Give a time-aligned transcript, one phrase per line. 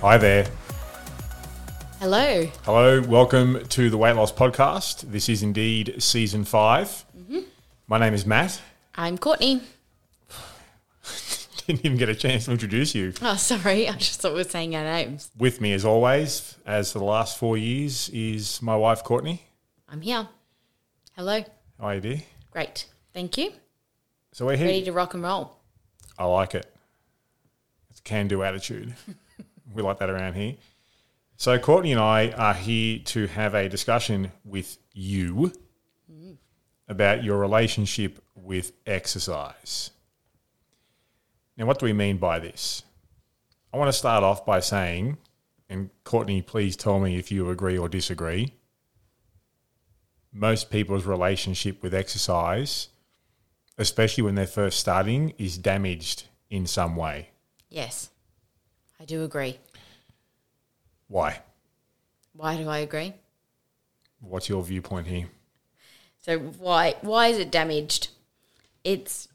[0.00, 0.46] Hi there.
[1.98, 2.46] Hello.
[2.64, 3.02] Hello.
[3.02, 5.02] Welcome to the Weight Loss Podcast.
[5.12, 7.40] This is indeed season 5 mm-hmm.
[7.86, 8.62] My name is Matt.
[8.94, 9.60] I'm Courtney.
[11.66, 13.12] Didn't even get a chance to introduce you.
[13.20, 13.90] Oh, sorry.
[13.90, 15.30] I just thought we were saying our names.
[15.36, 19.42] With me, as always, as for the last four years, is my wife, Courtney.
[19.86, 20.26] I'm here.
[21.12, 21.44] Hello.
[21.78, 22.22] How are you, dear?
[22.50, 22.86] Great.
[23.12, 23.52] Thank you.
[24.32, 24.66] So we're here.
[24.66, 25.58] Ready to rock and roll.
[26.18, 26.74] I like it.
[27.90, 28.94] It's a can do attitude.
[29.72, 30.56] we like that around here.
[31.36, 35.52] So, Courtney and I are here to have a discussion with you
[36.88, 39.90] about your relationship with exercise.
[41.56, 42.82] Now, what do we mean by this?
[43.72, 45.18] I want to start off by saying,
[45.68, 48.54] and Courtney, please tell me if you agree or disagree.
[50.32, 52.88] Most people's relationship with exercise,
[53.78, 57.30] especially when they're first starting, is damaged in some way.
[57.68, 58.10] Yes.
[59.10, 59.58] Do agree.
[61.08, 61.40] Why?
[62.32, 63.14] Why do I agree?
[64.20, 65.26] What's your viewpoint here?
[66.20, 68.10] So why why is it damaged?
[68.84, 69.26] It's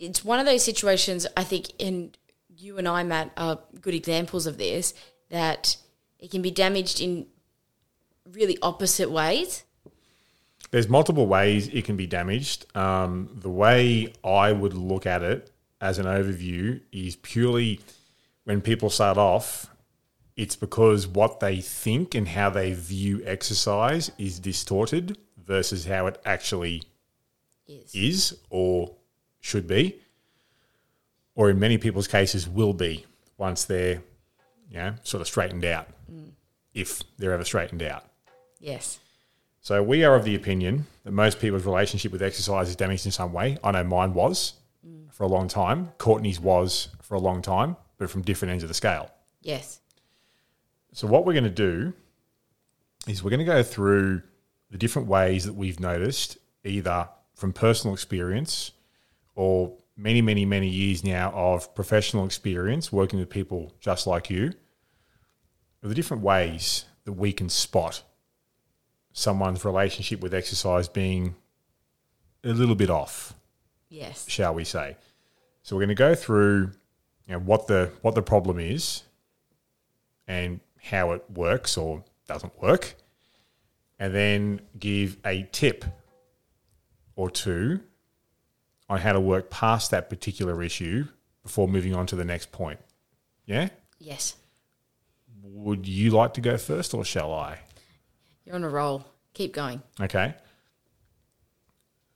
[0.00, 2.10] it's one of those situations I think in
[2.48, 4.92] you and I, Matt, are good examples of this,
[5.28, 5.76] that
[6.18, 7.28] it can be damaged in
[8.32, 9.62] really opposite ways.
[10.72, 12.66] There's multiple ways it can be damaged.
[12.76, 17.80] Um, the way I would look at it as an overview is purely
[18.50, 19.70] when people start off,
[20.36, 26.20] it's because what they think and how they view exercise is distorted versus how it
[26.24, 26.82] actually
[27.68, 27.94] Is.
[27.94, 28.96] is or
[29.38, 30.00] should be,
[31.36, 33.06] or in many people's cases will be
[33.38, 34.02] once they're,
[34.68, 36.32] you know, sort of straightened out, mm.
[36.74, 38.02] if they're ever straightened out.
[38.58, 38.98] Yes.
[39.60, 43.12] So we are of the opinion that most people's relationship with exercise is damaged in
[43.12, 43.58] some way.
[43.62, 45.12] I know mine was mm.
[45.12, 45.92] for a long time.
[45.98, 49.10] Courtney's was for a long time, but from different ends of the scale.
[49.42, 49.78] Yes.
[50.92, 51.92] So what we're going to do
[53.06, 54.22] is we're going to go through
[54.70, 58.72] the different ways that we've noticed, either from personal experience
[59.34, 64.54] or many, many, many years now of professional experience working with people just like you,
[65.82, 68.02] of the different ways that we can spot
[69.12, 71.34] someone's relationship with exercise being
[72.44, 73.34] a little bit off
[73.90, 74.24] Yes.
[74.26, 74.96] shall we say.
[75.62, 76.72] So we're going to go through
[77.30, 79.04] you know, what the what the problem is
[80.26, 82.96] and how it works or doesn't work,
[84.00, 85.84] and then give a tip
[87.14, 87.78] or two
[88.88, 91.06] on how to work past that particular issue
[91.44, 92.80] before moving on to the next point.
[93.46, 93.68] Yeah?
[94.00, 94.34] Yes.
[95.42, 97.58] Would you like to go first or shall I?
[98.44, 99.04] You're on a roll.
[99.34, 99.82] Keep going.
[100.00, 100.34] Okay.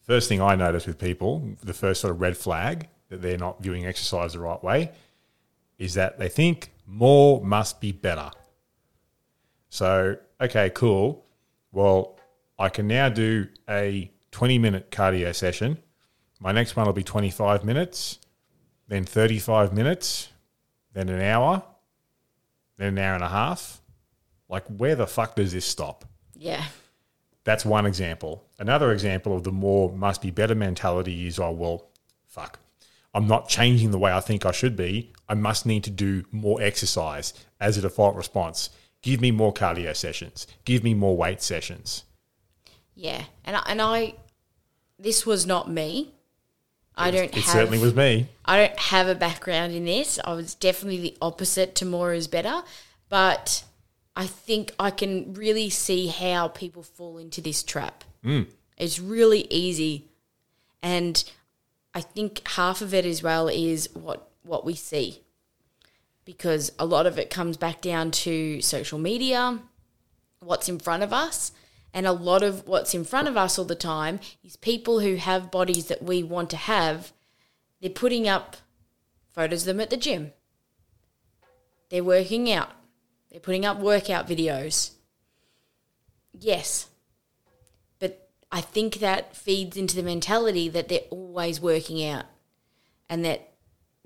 [0.01, 3.63] First thing I notice with people, the first sort of red flag that they're not
[3.63, 4.91] viewing exercise the right way
[5.79, 8.31] is that they think more must be better.
[9.69, 11.25] So, okay, cool.
[11.73, 12.19] Well,
[12.59, 15.79] I can now do a 20 minute cardio session.
[16.41, 18.19] My next one will be 25 minutes,
[18.89, 20.29] then 35 minutes,
[20.93, 21.62] then an hour,
[22.77, 23.81] then an hour and a half.
[24.49, 26.05] Like, where the fuck does this stop?
[26.37, 26.65] Yeah.
[27.45, 28.45] That's one example.
[28.59, 31.89] Another example of the more must be better mentality is, oh, well,
[32.27, 32.59] fuck.
[33.15, 35.13] I'm not changing the way I think I should be.
[35.29, 38.71] I must need to do more exercise as a default response.
[39.03, 40.47] Give me more cardio sessions.
[40.65, 42.05] Give me more weight sessions.
[42.95, 43.25] Yeah.
[43.45, 44.15] And I, and I
[44.99, 46.13] this was not me.
[46.97, 48.29] I don't It have certainly was me.
[48.45, 50.21] I don't have a background in this.
[50.25, 52.62] I was definitely the opposite to more is better,
[53.09, 53.65] but
[54.15, 58.05] I think I can really see how people fall into this trap.
[58.25, 58.47] Mm.
[58.79, 60.05] It's really easy,
[60.83, 61.23] and
[61.94, 65.23] I think half of it as well is what what we see,
[66.25, 69.61] because a lot of it comes back down to social media,
[70.41, 71.52] what's in front of us.
[71.94, 75.14] And a lot of what's in front of us all the time is people who
[75.14, 77.12] have bodies that we want to have
[77.85, 78.56] they're putting up
[79.35, 80.32] photos of them at the gym.
[81.90, 82.70] They're working out.
[83.31, 84.93] They're putting up workout videos.
[86.32, 86.88] Yes.
[88.50, 92.25] I think that feeds into the mentality that they're always working out
[93.08, 93.52] and that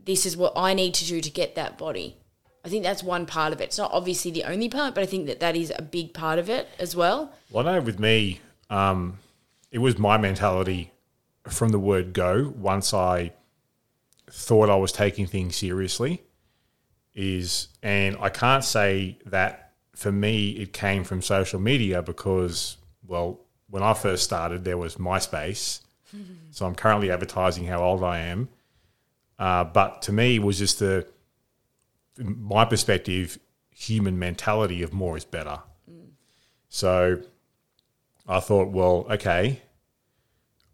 [0.02, 2.16] this is what I need to do to get that body.
[2.64, 3.64] I think that's one part of it.
[3.64, 6.38] It's not obviously the only part, but I think that that is a big part
[6.38, 7.32] of it as well.
[7.50, 8.40] Well, I know with me,
[8.70, 9.18] um,
[9.70, 10.92] it was my mentality
[11.46, 12.52] from the word go.
[12.56, 13.32] Once I
[14.30, 16.22] thought I was taking things seriously,
[17.14, 22.76] is and I can't say that for me it came from social media because
[23.06, 25.80] well, when I first started, there was MySpace,
[26.50, 28.48] so I'm currently advertising how old I am.
[29.38, 31.06] Uh, but to me, it was just the
[32.18, 33.38] my perspective,
[33.70, 35.60] human mentality of more is better.
[36.68, 37.22] So
[38.26, 39.62] I thought, well, okay,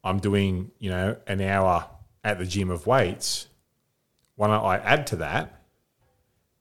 [0.02, 1.88] I'm doing, you know, an hour
[2.22, 3.46] at the gym of weights.
[4.36, 5.62] Why don't I add to that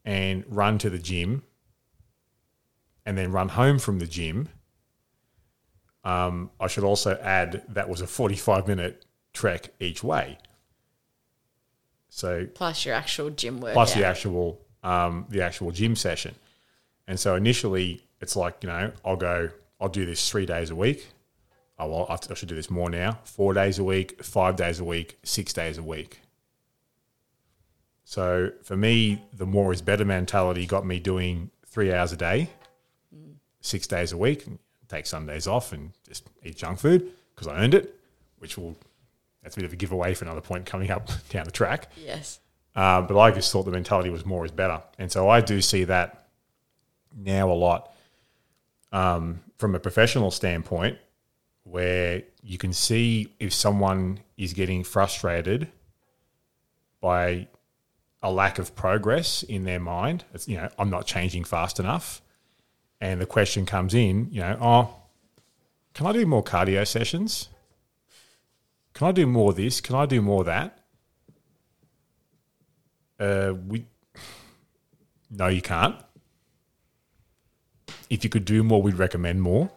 [0.05, 1.43] and run to the gym
[3.05, 4.49] and then run home from the gym?
[6.03, 10.37] Um, I should also add that was a 45 minute trek each way.
[12.09, 13.73] So Plus your actual gym work.
[13.73, 16.35] plus the actual um, the actual gym session.
[17.07, 20.75] And so initially, it's like you know, I'll go, I'll do this three days a
[20.75, 21.09] week.
[21.79, 23.19] Oh well, I I should do this more now.
[23.23, 26.19] Four days a week, five days a week, six days a week.
[28.05, 32.49] So for me, the more is better mentality got me doing three hours a day,
[33.61, 34.45] six days a week,
[34.93, 37.95] and some days off and just eat junk food because I earned it,
[38.39, 38.75] which will
[39.41, 41.91] that's a bit of a giveaway for another point coming up down the track.
[41.97, 42.39] Yes.
[42.75, 44.81] Uh, but I just thought the mentality was more is better.
[44.97, 46.27] And so I do see that
[47.15, 47.93] now a lot
[48.91, 50.97] um, from a professional standpoint,
[51.63, 55.69] where you can see if someone is getting frustrated
[56.99, 57.47] by
[58.21, 60.23] a lack of progress in their mind.
[60.33, 62.21] It's, you know, I'm not changing fast enough.
[63.03, 64.95] And the question comes in, you know, oh,
[65.93, 67.49] can I do more cardio sessions?
[68.93, 69.81] Can I do more this?
[69.81, 70.79] Can I do more that?
[73.19, 73.87] Uh, we
[75.29, 75.97] no, you can't.
[78.09, 79.69] If you could do more, we'd recommend more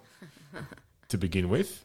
[1.08, 1.84] to begin with.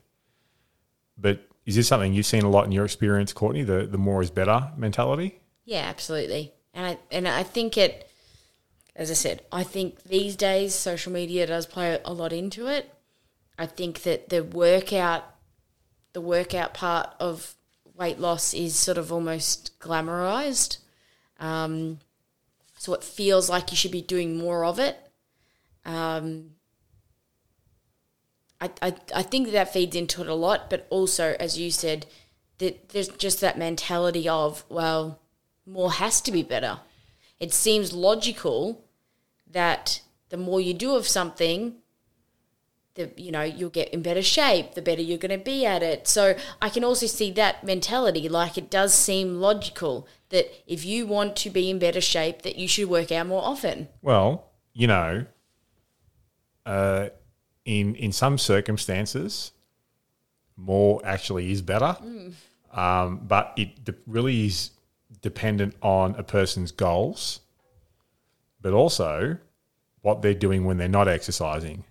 [1.17, 3.63] But is this something you've seen a lot in your experience, Courtney?
[3.63, 5.39] The the more is better mentality.
[5.65, 6.53] Yeah, absolutely.
[6.75, 8.10] And I and I think it
[8.95, 12.93] as I said, I think these days social media does play a lot into it.
[13.57, 15.25] I think that the workout
[16.13, 17.55] the workout part of
[17.95, 20.77] weight loss is sort of almost glamorized.
[21.39, 21.99] Um,
[22.77, 24.97] so it feels like you should be doing more of it.
[25.85, 26.51] Um,
[28.59, 32.05] I, I, I think that feeds into it a lot, but also, as you said,
[32.57, 35.19] that there's just that mentality of, well,
[35.65, 36.79] more has to be better.
[37.41, 38.85] It seems logical
[39.49, 41.77] that the more you do of something,
[42.93, 45.81] the you know you'll get in better shape the better you're going to be at
[45.81, 46.07] it.
[46.07, 51.07] So i can also see that mentality like it does seem logical that if you
[51.07, 53.87] want to be in better shape that you should work out more often.
[54.03, 55.25] Well, you know,
[56.65, 57.09] uh,
[57.65, 59.51] in in some circumstances,
[60.55, 61.97] more actually is better.
[62.71, 63.69] Um, but it
[64.05, 64.71] really is
[65.21, 67.41] dependent on a person's goals,
[68.61, 69.37] but also
[70.01, 71.83] what they're doing when they're not exercising.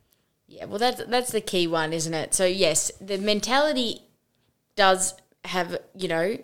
[0.49, 4.03] yeah well that's that's the key one isn't it so yes the mentality
[4.75, 6.37] does have you know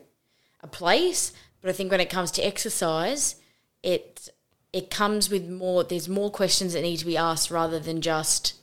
[0.60, 3.34] a place but i think when it comes to exercise
[3.82, 4.28] it
[4.72, 8.54] it comes with more there's more questions that need to be asked rather than just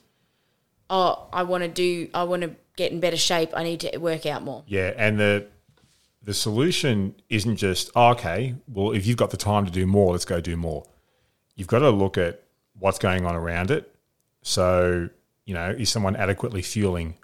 [0.88, 3.98] oh i want to do i want to get in better shape i need to
[3.98, 5.46] work out more Yeah, and the
[6.24, 8.54] the solution isn't just oh, okay.
[8.66, 10.84] Well, if you've got the time to do more, let's go do more.
[11.54, 12.42] You've got to look at
[12.78, 13.94] what's going on around it.
[14.42, 15.08] So
[15.44, 17.16] you know, is someone adequately fueling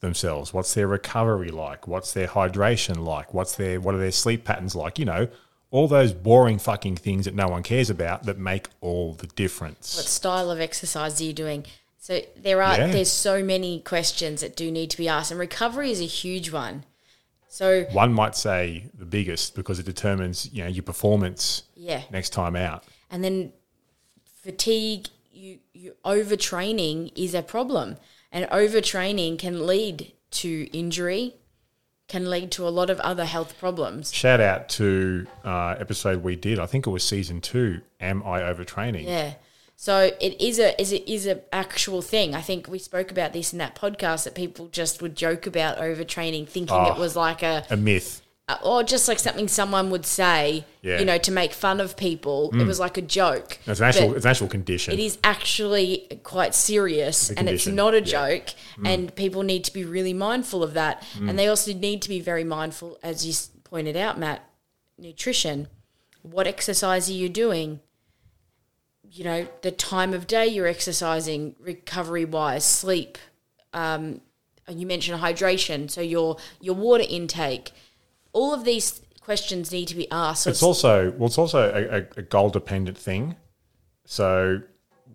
[0.00, 0.52] themselves?
[0.54, 1.88] What's their recovery like?
[1.88, 3.34] What's their hydration like?
[3.34, 4.98] What's their what are their sleep patterns like?
[4.98, 5.28] You know,
[5.74, 9.96] all those boring fucking things that no one cares about that make all the difference.
[9.96, 11.64] what style of exercise are you doing
[11.98, 12.86] so there are Yeah.
[12.92, 16.52] there's so many questions that do need to be asked and recovery is a huge
[16.52, 16.84] one
[17.54, 22.30] so One might say the biggest because it determines you know your performance yeah next
[22.30, 22.84] time out.
[23.10, 23.52] and then
[24.42, 27.96] fatigue you, you overtraining is a problem
[28.32, 31.34] and overtraining can lead to injury
[32.08, 36.36] can lead to a lot of other health problems Shout out to uh, episode we
[36.36, 36.58] did.
[36.58, 37.80] I think it was season two.
[38.00, 39.04] Am I overtraining?
[39.06, 39.34] Yeah.
[39.76, 42.34] So it is a is it is a actual thing.
[42.34, 45.78] I think we spoke about this in that podcast that people just would joke about
[45.78, 47.00] overtraining, thinking it Oh.
[47.00, 48.22] was like a A myth.
[48.62, 50.98] or just like something someone would say, Yeah.
[51.00, 52.50] you know, to make fun of people.
[52.52, 52.66] It mm.
[52.66, 53.58] was like a joke.
[53.66, 54.14] It's an actual.
[54.14, 54.94] It's an actual condition.
[54.94, 58.04] it is actually quite serious and it's not a yeah.
[58.04, 58.46] joke
[58.78, 58.86] mm.
[58.86, 61.28] and people need to be really mindful of that mm.
[61.28, 63.32] and they also need to be very mindful as you
[63.64, 64.48] pointed out matt
[64.98, 65.66] nutrition
[66.22, 67.80] what exercise are you doing
[69.14, 73.16] you know, the time of day you're exercising, recovery wise, sleep.
[73.72, 74.20] Um,
[74.66, 77.72] and you mentioned hydration, so your your water intake.
[78.32, 80.46] All of these questions need to be asked.
[80.46, 83.36] It's also well, it's also a, a, a goal dependent thing.
[84.04, 84.62] So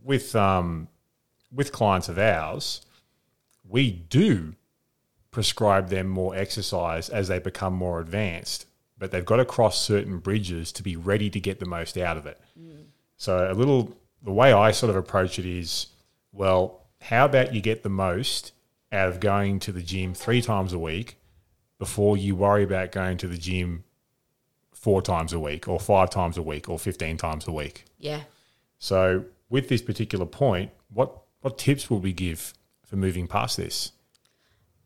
[0.04, 0.88] with um,
[1.52, 2.82] with clients of ours,
[3.68, 4.56] we do
[5.32, 8.66] prescribe them more exercise as they become more advanced,
[8.98, 12.18] but they've got to cross certain bridges to be ready to get the most out
[12.18, 12.40] of it.
[13.20, 15.88] So a little the way I sort of approach it is,
[16.32, 18.54] well, how about you get the most
[18.92, 21.18] out of going to the gym three times a week
[21.78, 23.84] before you worry about going to the gym
[24.74, 27.86] four times a week or five times a week or 15 times a week.
[28.00, 28.22] yeah,
[28.80, 31.12] So, with this particular point, what,
[31.42, 32.54] what tips will we give
[32.86, 33.92] for moving past this?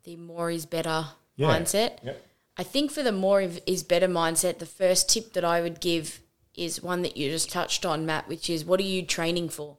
[0.02, 1.48] the more is better Yeah.
[1.48, 1.98] mindset.
[2.04, 2.26] Yep.
[2.58, 5.80] I think for the more is- is better mindset, the first tip that I would
[5.80, 6.20] give
[6.56, 9.76] is one that you just touched on, Matt, which is what are you training for?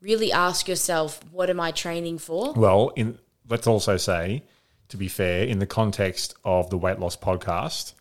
[0.00, 2.52] Really ask yourself, what am I training for?
[2.54, 4.42] Well, in let's also say,
[4.88, 7.94] to be fair, in the context of the weight loss podcast,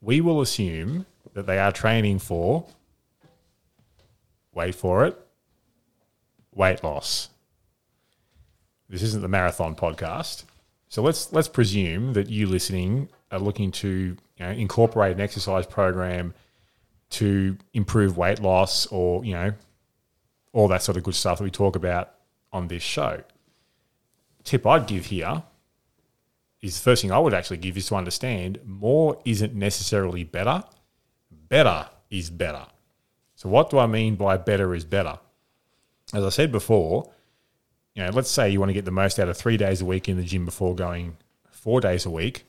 [0.00, 2.66] we will assume that they are training for
[4.52, 5.16] wait for it,
[6.54, 7.28] weight loss.
[8.88, 10.44] This isn't the marathon podcast.
[10.88, 15.66] So let's let's presume that you listening are looking to you know, incorporate an exercise
[15.66, 16.34] program
[17.10, 19.52] to improve weight loss or, you know,
[20.52, 22.14] all that sort of good stuff that we talk about
[22.52, 23.22] on this show.
[24.44, 25.42] Tip I'd give here
[26.60, 30.62] is the first thing I would actually give is to understand more isn't necessarily better.
[31.30, 32.66] Better is better.
[33.34, 35.18] So what do I mean by better is better?
[36.12, 37.10] As I said before,
[37.94, 39.84] you know, let's say you want to get the most out of three days a
[39.84, 41.16] week in the gym before going
[41.50, 42.44] four days a week.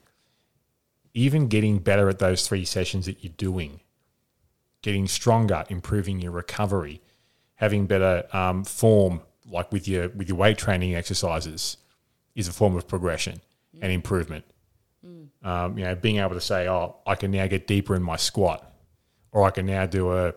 [1.14, 3.82] Even getting better at those three sessions that you're doing,
[4.82, 7.02] getting stronger, improving your recovery,
[7.56, 11.78] having better um, form, like with your with your weight training exercises,
[12.36, 13.42] is a form of progression
[13.82, 14.46] and improvement.
[15.44, 18.16] Um, you know, being able to say, "Oh, I can now get deeper in my
[18.16, 18.72] squat,"
[19.32, 20.34] or I can now do a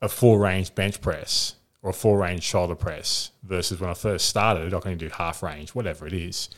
[0.00, 4.26] a full range bench press or a full range shoulder press versus when I first
[4.26, 6.48] started, I can only do half range, whatever it is.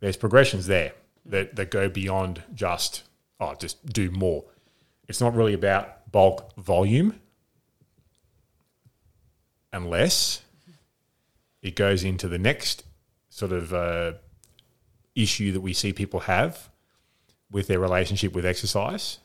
[0.00, 0.92] There's progressions there
[1.26, 3.02] that, that go beyond just,
[3.38, 4.44] oh, just do more.
[5.08, 7.20] It's not really about bulk volume
[9.70, 10.40] unless
[11.60, 12.84] it goes into the next
[13.28, 14.12] sort of uh,
[15.14, 16.70] issue that we see people have
[17.50, 19.18] with their relationship with exercise.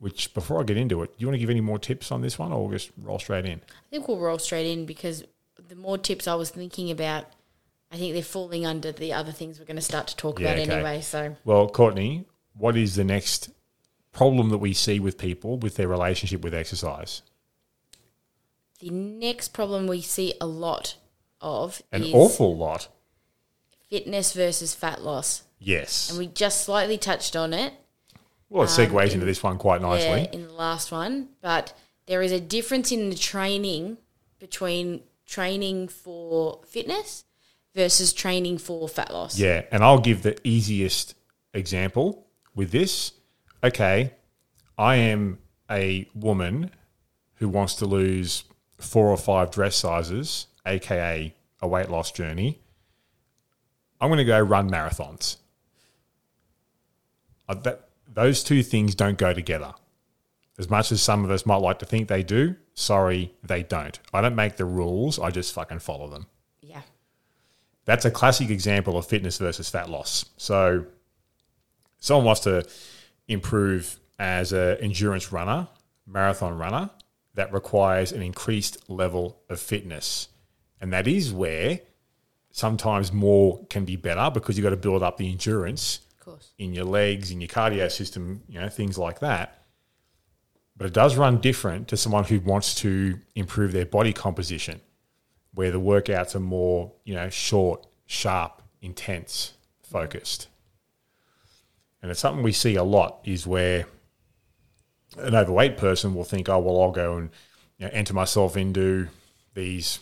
[0.00, 2.22] Which, before I get into it, do you want to give any more tips on
[2.22, 3.60] this one, or we'll just roll straight in?
[3.70, 5.22] I think we'll roll straight in because
[5.68, 7.26] the more tips I was thinking about,
[7.92, 10.48] I think they're falling under the other things we're going to start to talk Yeah,
[10.48, 10.72] about okay.
[10.72, 11.00] anyway.
[11.02, 12.24] So Well, Courtney,
[12.54, 13.50] what is the next
[14.16, 17.22] problem that we see with people with their relationship with exercise?
[18.80, 20.96] the next problem we see a lot
[21.40, 22.88] of An awful lot.
[23.88, 25.44] fitness versus fat loss.
[25.58, 26.10] Yes.
[26.10, 27.72] And we just slightly touched on it
[28.48, 30.22] well, it segues um, into this one quite nicely.
[30.22, 31.72] yeah, in the last one, but
[32.06, 33.96] there is a difference in the training
[34.38, 37.24] between training for fitness
[37.74, 39.38] versus training for fat loss.
[39.38, 41.14] Yeah, and I'll give the easiest
[41.54, 43.12] example with this.
[43.66, 44.12] Okay,
[44.78, 46.70] I am a woman
[47.34, 48.44] who wants to lose
[48.78, 52.60] four or five dress sizes, aka a weight loss journey.
[54.00, 55.38] I'm going to go run marathons.
[57.48, 59.74] Uh, that, those two things don't go together.
[60.58, 63.98] As much as some of us might like to think they do, sorry, they don't.
[64.14, 66.26] I don't make the rules, I just fucking follow them
[66.60, 66.82] Yeah.
[67.84, 70.26] that's a classic example of fitness versus fat loss.
[70.36, 70.86] So,
[71.98, 72.64] someone wants to
[73.28, 75.68] improve as an endurance runner,
[76.06, 76.90] marathon runner,
[77.34, 80.28] that requires an increased level of fitness.
[80.80, 81.80] And that is where
[82.50, 86.00] sometimes more can be better because you've got to build up the endurance
[86.58, 89.62] in your legs, in your cardio system, you know, things like that.
[90.76, 94.80] But it does run different to someone who wants to improve their body composition,
[95.54, 100.48] where the workouts are more, you know, short, sharp, intense, focused.
[102.06, 103.84] And it's something we see a lot is where
[105.18, 107.30] an overweight person will think, oh, well, I'll go and
[107.78, 109.08] you know, enter myself into
[109.54, 109.98] these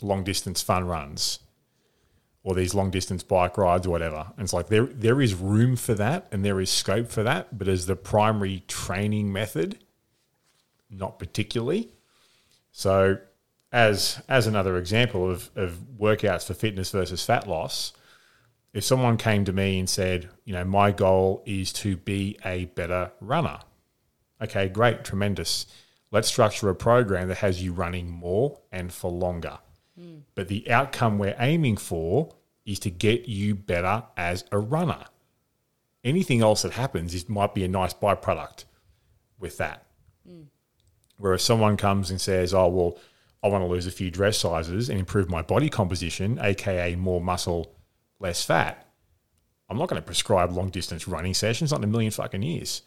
[0.00, 1.40] long distance fun runs
[2.44, 4.28] or these long distance bike rides or whatever.
[4.36, 7.58] And it's like there there is room for that and there is scope for that,
[7.58, 9.80] but as the primary training method,
[10.88, 11.90] not particularly.
[12.70, 13.18] So
[13.72, 17.94] as as another example of, of workouts for fitness versus fat loss,
[18.72, 22.66] if someone came to me and said, you know, my goal is to be a
[22.66, 23.60] better runner.
[24.40, 25.66] Okay, great, tremendous.
[26.10, 29.58] let's structure a program that has you running more and for longer.
[29.98, 30.18] Hmm.
[30.34, 35.04] But the outcome we're aiming for is to get you better as a runner.
[36.04, 38.64] Anything else that happens is might be a nice byproduct
[39.38, 39.86] with that.
[40.26, 40.42] Hmm.
[41.18, 42.98] Whereas someone comes and says, "Oh well,
[43.42, 47.20] I want to lose a few dress sizes and improve my body composition, aka more
[47.20, 47.74] muscle,
[48.22, 48.86] less fat."
[49.68, 52.82] I'm not going to prescribe long distance running sessions, not in a million fucking years.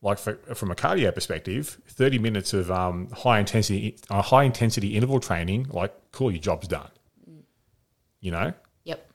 [0.00, 4.94] Like for, from a cardio perspective, 30 minutes of um, high intensity uh, high intensity
[4.96, 6.90] interval training, like cool, your job's done.
[8.20, 8.52] You know,
[8.84, 9.10] Yep.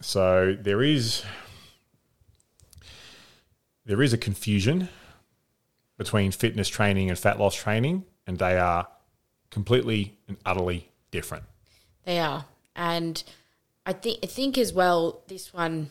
[0.00, 1.24] so there is
[3.84, 4.88] there is a confusion
[5.96, 8.88] between fitness training and fat loss training, and they are
[9.50, 11.44] completely and utterly different.
[12.04, 12.44] They are,
[12.74, 13.22] and
[13.86, 15.22] I think I think as well.
[15.28, 15.90] This one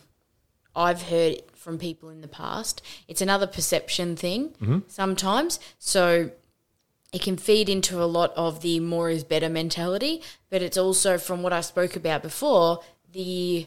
[0.76, 2.82] I've heard from people in the past.
[3.08, 4.78] It's another perception thing mm-hmm.
[4.86, 5.58] sometimes.
[5.78, 6.30] So
[7.12, 11.16] it can feed into a lot of the more is better mentality, but it's also
[11.16, 12.80] from what I spoke about before
[13.12, 13.66] the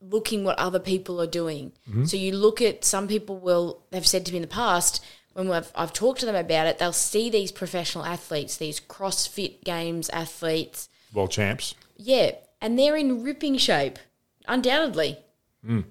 [0.00, 1.72] looking what other people are doing.
[1.88, 2.04] Mm-hmm.
[2.04, 5.50] So you look at some people will they've said to me in the past when
[5.50, 10.08] I've, I've talked to them about it, they'll see these professional athletes, these CrossFit Games
[10.10, 11.74] athletes, World champs.
[11.96, 13.98] yeah, and they're in ripping shape,
[14.46, 15.18] undoubtedly.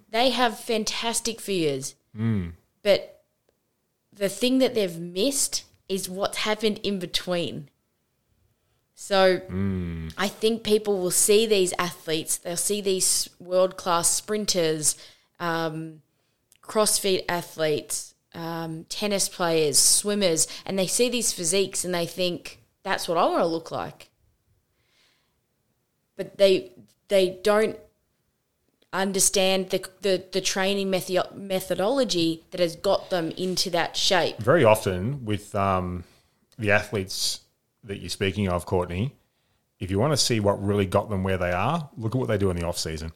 [0.09, 1.95] They have fantastic figures,
[2.83, 3.23] but
[4.13, 7.69] the thing that they've missed is what's happened in between.
[8.95, 9.41] So
[10.17, 14.95] I think people will see these athletes, they'll see these world class sprinters,
[15.39, 16.01] um,
[16.63, 23.07] CrossFit athletes, um, tennis players, swimmers, and they see these physiques and they think, that's
[23.07, 24.09] what I want to look like.
[26.17, 26.71] But they
[27.07, 27.77] they don't
[28.91, 34.37] understand the, the, the training method, methodology that has got them into that shape.
[34.39, 36.03] Very often with um,
[36.57, 37.41] the athletes
[37.83, 39.15] that you're speaking of, Courtney,
[39.79, 42.27] if you want to see what really got them where they are, look at what
[42.27, 43.11] they do in the off season.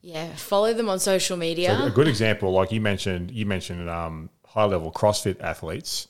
[0.00, 1.76] Yeah, follow them on social media.
[1.76, 6.08] So a good example, like you mentioned, you mentioned um, high level CrossFit athletes.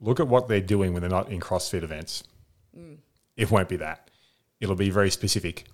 [0.00, 2.24] Look at what they're doing when they're not in CrossFit events.
[3.36, 4.08] It won't be that.
[4.60, 5.64] It'll be very specific.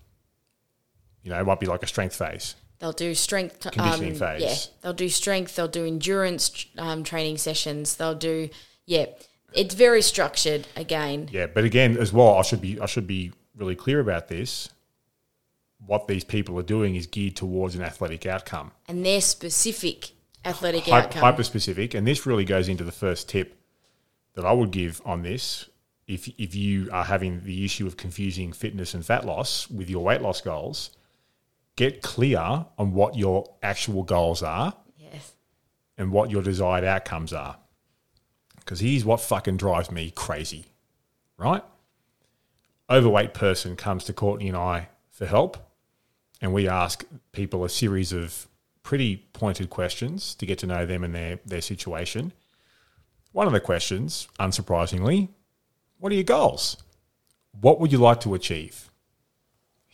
[1.23, 2.55] You know, it might be like a strength phase.
[2.79, 4.41] They'll do strength Conditioning um, phase.
[4.41, 5.55] Yeah, they'll do strength.
[5.55, 7.95] They'll do endurance um, training sessions.
[7.95, 8.49] They'll do
[8.85, 9.05] yeah.
[9.53, 11.29] It's very structured again.
[11.31, 14.69] Yeah, but again, as well, I should be I should be really clear about this.
[15.85, 18.71] What these people are doing is geared towards an athletic outcome.
[18.87, 20.11] and their specific
[20.45, 21.21] athletic Hy- outcome.
[21.21, 23.59] hyper specific, and this really goes into the first tip
[24.35, 25.69] that I would give on this.
[26.07, 30.03] If if you are having the issue of confusing fitness and fat loss with your
[30.03, 30.91] weight loss goals,
[31.81, 35.33] get clear on what your actual goals are yes.
[35.97, 37.57] and what your desired outcomes are.
[38.57, 40.67] Because here's what fucking drives me crazy,
[41.39, 41.63] right?
[42.87, 45.57] Overweight person comes to Courtney and I for help,
[46.39, 48.47] and we ask people a series of
[48.83, 52.31] pretty pointed questions to get to know them and their, their situation.
[53.31, 55.29] One of the questions, unsurprisingly,
[55.97, 56.77] what are your goals?
[57.59, 58.90] What would you like to achieve?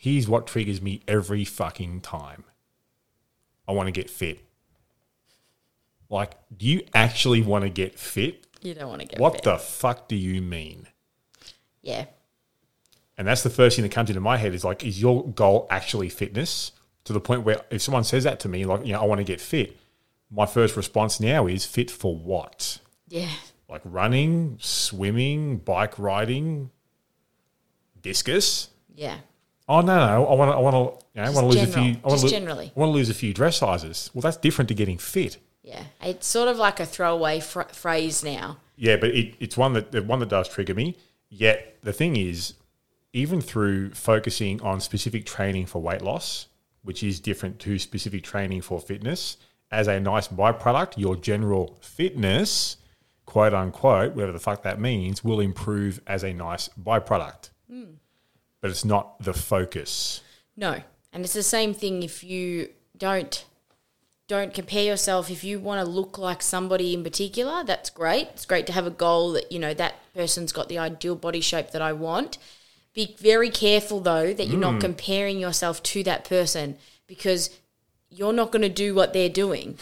[0.00, 2.44] Here's what triggers me every fucking time.
[3.66, 4.38] I want to get fit.
[6.08, 8.46] Like, do you actually want to get fit?
[8.62, 9.42] You don't want to get What fit.
[9.42, 10.86] the fuck do you mean?
[11.82, 12.06] Yeah.
[13.18, 15.66] And that's the first thing that comes into my head is like, is your goal
[15.68, 16.70] actually fitness?
[17.04, 19.18] To the point where if someone says that to me, like, you know, I want
[19.18, 19.76] to get fit,
[20.30, 22.78] my first response now is fit for what?
[23.08, 23.30] Yeah.
[23.68, 26.70] Like running, swimming, bike riding,
[28.00, 28.68] discus?
[28.94, 29.16] Yeah.
[29.68, 31.68] Oh no, no, I want to, I want to, you know, I want to lose
[31.68, 31.82] a few.
[31.82, 32.72] I want Just to generally.
[32.74, 34.10] I want to lose a few dress sizes.
[34.14, 35.36] Well, that's different to getting fit.
[35.62, 35.82] Yeah.
[36.02, 38.56] It's sort of like a throwaway fr- phrase now.
[38.76, 40.96] Yeah, but it, it's one that the one that does trigger me.
[41.28, 42.54] Yet the thing is,
[43.12, 46.46] even through focusing on specific training for weight loss,
[46.82, 49.36] which is different to specific training for fitness,
[49.70, 52.78] as a nice byproduct, your general fitness,
[53.26, 57.50] quote unquote, whatever the fuck that means, will improve as a nice byproduct.
[57.70, 57.84] Hmm.
[58.60, 60.22] But it's not the focus.
[60.56, 60.82] No.
[61.12, 63.44] And it's the same thing if you don't
[64.28, 68.28] don't compare yourself if you want to look like somebody in particular, that's great.
[68.34, 71.40] It's great to have a goal that, you know, that person's got the ideal body
[71.40, 72.36] shape that I want.
[72.92, 74.80] Be very careful though that you're not mm.
[74.82, 77.58] comparing yourself to that person because
[78.10, 79.78] you're not going to do what they're doing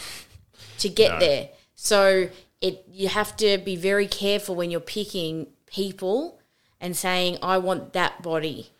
[0.78, 1.48] to get there.
[1.74, 2.28] So
[2.60, 6.35] it you have to be very careful when you're picking people
[6.80, 8.70] and saying I want that body.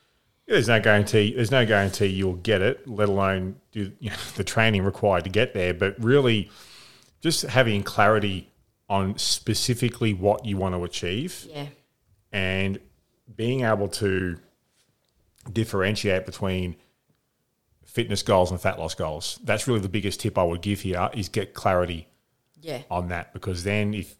[0.47, 1.35] There's no guarantee.
[1.35, 5.31] There's no guarantee you'll get it, let alone do you know, the training required to
[5.31, 5.75] get there.
[5.75, 6.51] But really,
[7.21, 8.49] just having clarity
[8.89, 11.67] on specifically what you want to achieve Yeah.
[12.31, 12.79] and
[13.35, 14.39] being able to
[15.53, 16.77] differentiate between
[17.85, 19.41] fitness goals and fat loss goals.
[19.45, 22.07] That's really the biggest tip I would give here is get clarity
[22.61, 22.83] Yeah.
[22.91, 24.17] on that because then if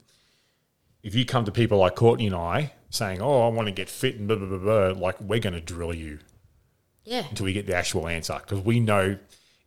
[1.03, 3.89] if you come to people like Courtney and I saying, "Oh, I want to get
[3.89, 6.19] fit," and blah blah blah, blah like we're going to drill you
[7.05, 7.27] Yeah.
[7.29, 9.19] until we get the actual answer because we know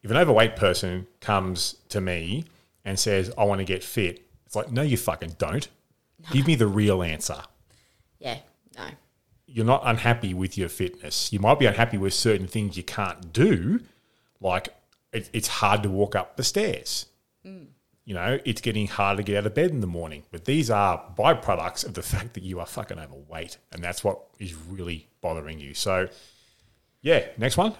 [0.04, 2.46] if an overweight person comes to me
[2.86, 5.68] and says, "I want to get fit," it's like, no, you fucking don't.
[6.32, 7.42] Give me the real answer.
[8.20, 8.40] Yeah.
[8.76, 8.88] No.
[9.46, 11.32] You're not unhappy with your fitness.
[11.34, 13.80] You might be unhappy with certain things you can't do,
[14.42, 14.70] like
[15.12, 17.08] it, it's hard to walk up the stairs.
[17.46, 17.68] Mm.
[18.10, 20.24] You know, it's getting harder to get out of bed in the morning.
[20.32, 24.20] But these are byproducts of the fact that you are fucking overweight, and that's what
[24.40, 25.76] is really bothering you.
[25.76, 26.10] So,
[27.04, 27.76] yeah, next one.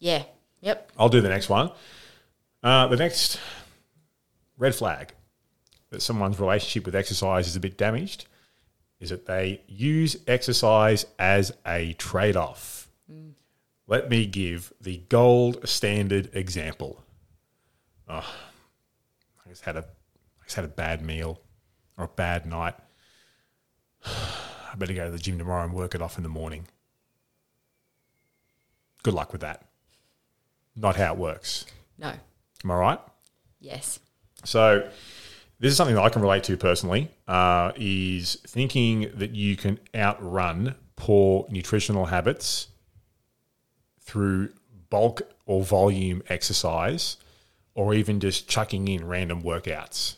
[0.00, 0.24] Yeah.
[0.62, 0.90] Yep.
[0.98, 1.70] I'll do the next one.
[2.60, 3.38] Uh, the next
[4.58, 5.12] red flag
[5.90, 8.26] that someone's relationship with exercise is a bit damaged
[8.98, 12.88] is that they use exercise as a trade off.
[13.86, 17.00] Let me give the gold standard example.
[18.08, 18.28] Oh,
[19.48, 21.40] I just had a I just had a bad meal
[21.96, 22.74] or a bad night.
[24.04, 26.68] I better go to the gym tomorrow and work it off in the morning.
[29.02, 29.64] Good luck with that.
[30.76, 31.64] Not how it works.
[31.96, 32.12] No.
[32.62, 33.00] Am I right?
[33.58, 34.00] Yes.
[34.44, 34.86] So
[35.58, 37.10] this is something that I can relate to personally.
[37.26, 42.68] Uh, is thinking that you can outrun poor nutritional habits
[44.02, 44.50] through
[44.90, 47.16] bulk or volume exercise,
[47.78, 50.16] or even just chucking in random workouts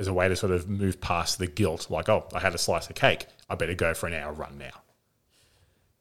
[0.00, 1.88] as a way to sort of move past the guilt.
[1.88, 3.26] Like, oh, I had a slice of cake.
[3.48, 4.82] I better go for an hour run now.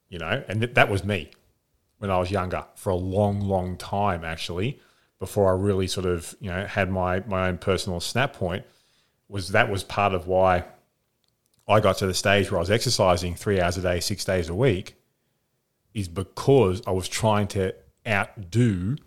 [0.09, 1.29] You know, and th- that was me
[1.99, 4.79] when I was younger for a long, long time actually,
[5.19, 8.65] before I really sort of, you know, had my my own personal snap point,
[9.29, 10.65] was that was part of why
[11.67, 14.49] I got to the stage where I was exercising three hours a day, six days
[14.49, 14.95] a week,
[15.93, 17.75] is because I was trying to
[18.07, 18.97] outdo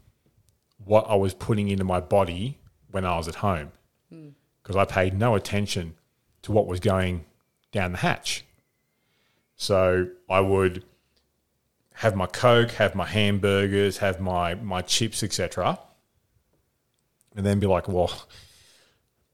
[0.84, 2.58] what I was putting into my body
[2.90, 3.72] when I was at home.
[4.62, 5.94] Because I paid no attention
[6.42, 7.24] to what was going
[7.72, 8.44] down the hatch.
[9.56, 10.84] So I would
[11.94, 15.78] have my coke, have my hamburgers, have my my chips, etc.,
[17.36, 18.26] and then be like, "Well,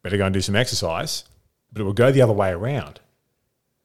[0.03, 1.25] better go and do some exercise."
[1.73, 3.01] But it would go the other way around,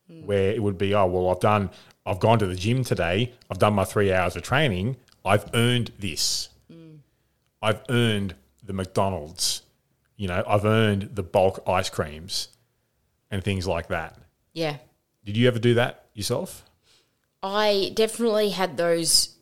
[0.07, 1.69] where it would be, "Oh, well, I've done,
[2.05, 3.33] I've gone to the gym today.
[3.49, 4.97] I've done my three hours of training.
[5.23, 6.49] I've earned this.
[7.65, 9.63] I've earned the McDonald's.
[10.17, 12.49] You know, I've earned the bulk ice creams
[13.31, 14.17] and things like that."
[14.53, 14.77] Yeah.
[15.25, 16.63] Did you ever do that yourself?
[17.41, 19.35] I definitely had those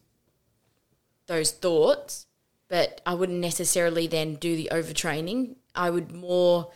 [1.27, 2.25] those thoughts,
[2.67, 5.55] but I wouldn't necessarily then do the overtraining.
[5.75, 6.71] I would more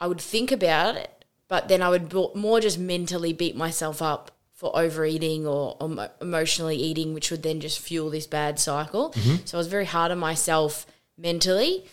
[0.00, 4.32] I would think about it, but then I would more just mentally beat myself up
[4.58, 9.12] for overeating or, or emotionally eating, which would then just fuel this bad cycle.
[9.44, 10.84] So I was very hard on myself
[11.16, 11.84] mentally,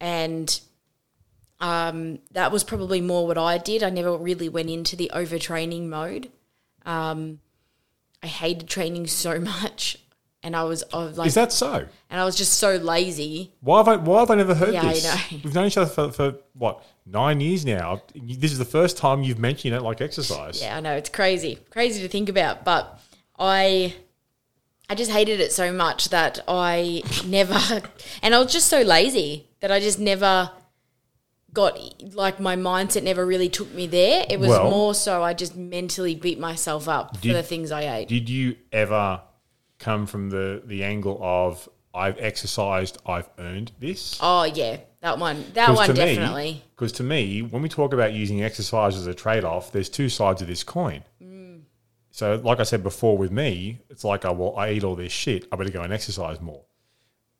[0.00, 0.58] and
[1.60, 3.82] um, that was probably more what I did.
[3.82, 6.30] I never really went into the overtraining mode.
[6.86, 7.40] Um,
[8.22, 9.98] I hated training so much,
[10.42, 11.86] and I was, I was like, Is that so?
[12.08, 13.52] and I was just so lazy.
[13.60, 13.96] Why have I?
[13.96, 15.04] Why have I never heard Yeah, I this?
[15.04, 15.38] know.
[15.44, 18.02] We've known each other for, for what nine years now.
[18.14, 20.60] This is the first time you've mentioned you don't like exercise.
[20.60, 23.00] Yeah, I know it's crazy, crazy to think about, but
[23.38, 23.94] I,
[24.90, 27.58] I just hated it so much that I never,
[28.22, 30.50] and I was just so lazy that I just never
[31.52, 31.78] got
[32.14, 34.26] like my mindset never really took me there.
[34.28, 37.82] It was Well- more so I just mentally beat myself up for the things I
[37.96, 38.08] ate.
[38.08, 39.22] Did you ever
[39.78, 44.18] come from the the angle of I've exercised, I've earned this?
[44.20, 46.64] oh yeah, that one, that one definitely.
[46.74, 50.08] Because to me, when we talk about using exercise as a trade off, there's two
[50.08, 51.04] sides of this coin.
[51.22, 51.60] Mm.
[52.10, 55.12] So, like I said before, with me, it's like, oh, well, I eat all this
[55.12, 55.46] shit.
[55.52, 56.62] I better go and exercise more.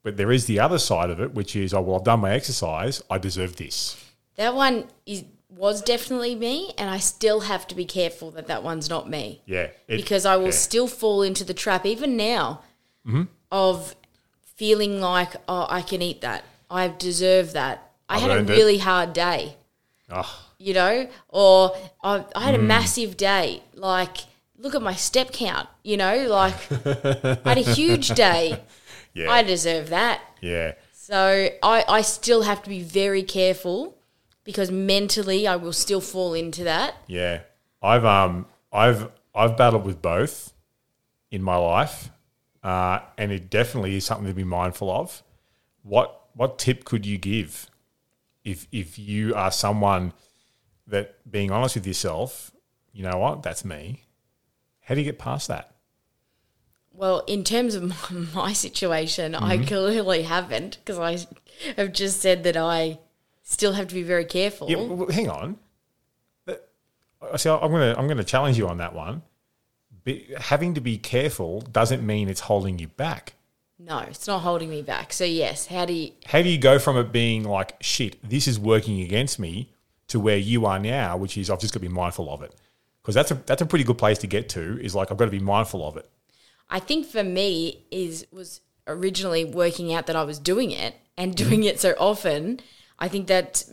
[0.04, 2.30] But there is the other side of it, which is, oh, well, I've done my
[2.30, 3.02] exercise.
[3.10, 3.96] I deserve this.
[4.36, 8.62] That one is was definitely me, and I still have to be careful that that
[8.62, 9.42] one's not me.
[9.46, 9.70] Yeah.
[9.88, 10.50] it- because I will yeah.
[10.68, 12.62] still fall into the trap even now
[13.06, 13.22] Mm-hmm.
[13.52, 13.94] of
[14.56, 18.50] feeling like oh I can eat that I deserve that I I've had a earned
[18.50, 18.54] it.
[18.54, 19.56] really hard day
[20.10, 22.66] Oh, you know or I, I had a Mm.
[22.66, 24.18] massive day like
[24.58, 26.56] look at my step count you know like
[27.44, 28.60] I had a huge day
[29.14, 29.30] yeah.
[29.30, 30.72] I deserve that yeah.
[30.92, 33.96] so I, I still have to be very careful
[34.44, 37.40] because mentally I will still fall into that Yeah,
[37.82, 40.52] I've um I've I've battled with both
[41.30, 42.10] in my life,
[42.62, 45.22] uh, and it definitely is something to be mindful of.
[45.82, 47.68] What what tip could you give
[48.44, 50.12] if if you are someone
[50.86, 52.52] that being honest with yourself,
[52.92, 54.04] you know what, that's me.
[54.82, 55.72] How do you get past that?
[56.92, 57.82] Well, in terms of
[58.34, 59.66] my, situation, I Mm-hmm.
[59.66, 61.26] clearly haven't because I
[61.76, 62.98] have just said that I
[63.42, 64.70] still have to be very careful.
[64.70, 65.58] Yeah, well, hang on.
[67.32, 69.22] I See, I'm gonna I'm gonna challenge you on that one.
[70.04, 73.34] Be, having to be careful doesn't mean it's holding you back.
[73.78, 75.12] No, it's not holding me back.
[75.12, 76.12] So yes, how do you?
[76.26, 79.70] How do you go from it being like shit, this is working against me,
[80.08, 82.54] to where you are now, which is I've just got to be mindful of it,
[83.02, 84.80] because that's a that's a pretty good place to get to.
[84.80, 86.08] Is like I've got to be mindful of it.
[86.70, 91.34] I think for me is was originally working out that I was doing it and
[91.34, 92.60] doing it so often.
[92.98, 93.64] I think that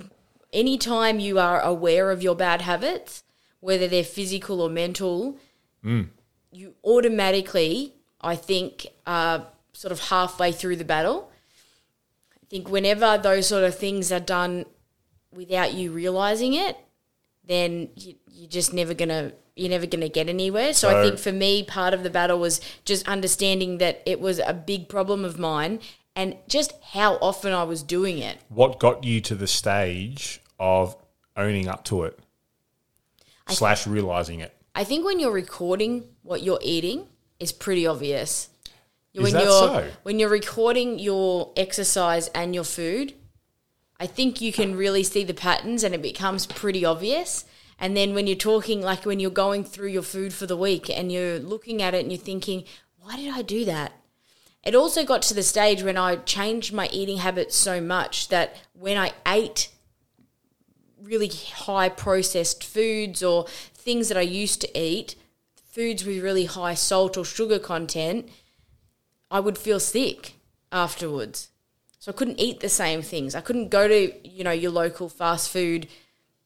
[0.52, 3.24] anytime you are aware of your bad habits,
[3.62, 5.38] whether they're physical or mental,
[5.84, 6.10] mm.
[6.52, 11.32] you automatically, I think, are sort of halfway through the battle.
[12.36, 14.66] I think whenever those sort of things are done
[15.34, 16.78] without you realizing it,
[17.46, 20.74] then you, you're just never gonna you're never gonna get anywhere.
[20.74, 24.40] So, I think for me, part of the battle was just understanding that it was
[24.40, 25.80] a big problem of mine
[26.16, 28.38] and just how often I was doing it.
[28.50, 30.96] What got you to the stage of
[31.36, 32.20] owning up to it,
[33.50, 34.56] slash realizing it?
[34.76, 37.08] I think when you're recording what you're eating
[37.40, 38.50] is pretty obvious.
[39.14, 39.92] Is when that you're so?
[40.04, 43.14] when you're recording your exercise and your food,
[44.00, 47.46] I think you can really see the patterns and it becomes pretty obvious.
[47.80, 50.90] And then when you're talking like when you're going through your food for the week
[50.90, 52.64] and you're looking at it and you're thinking,
[52.98, 53.94] why did I do that?
[54.64, 58.56] It also got to the stage when I changed my eating habits so much that
[58.74, 59.70] when I ate
[61.02, 65.16] really high processed foods or things that I used to eat,
[65.70, 68.30] foods with really high salt or sugar content,
[69.34, 70.36] I would feel sick
[70.72, 71.50] afterwards.
[72.00, 73.34] So I couldn't eat the same things.
[73.36, 75.88] I couldn't go to, you know, your local fast food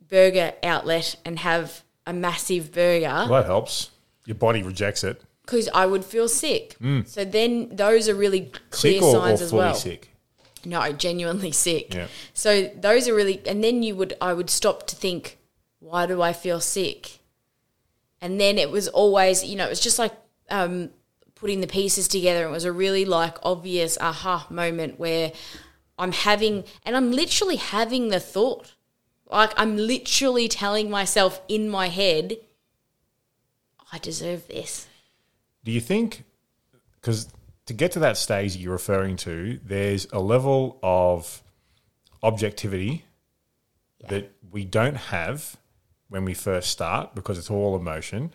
[0.08, 3.89] burger outlet and have a massive burger Well, that helps.
[4.26, 5.21] Your body rejects it.
[5.41, 6.76] because I would feel sick.
[7.06, 9.76] So then those are really clear or, or signs fully as well.
[9.76, 10.10] sick?
[10.65, 11.93] No, genuinely sick.
[11.93, 12.08] Yeah.
[12.34, 15.38] So those are really, and then you would, I would stop to think,
[15.80, 17.19] why do I feel sick?
[18.21, 20.13] And then it was always, you know, it was just like
[20.50, 20.89] um,
[21.39, 22.45] putting the pieces together.
[22.45, 25.32] It was a really like obvious aha moment where
[25.97, 28.73] I'm having, and I'm literally having the thought,
[29.30, 32.38] like I'm literally telling myself in my head,
[33.91, 34.88] I deserve this.
[35.63, 36.23] Do you think,
[36.95, 37.30] because
[37.65, 41.43] to get to that stage that you're referring to, there's a level of
[42.23, 43.04] objectivity
[44.08, 45.58] that we don't have
[46.10, 48.34] when we first start because it's all emotion.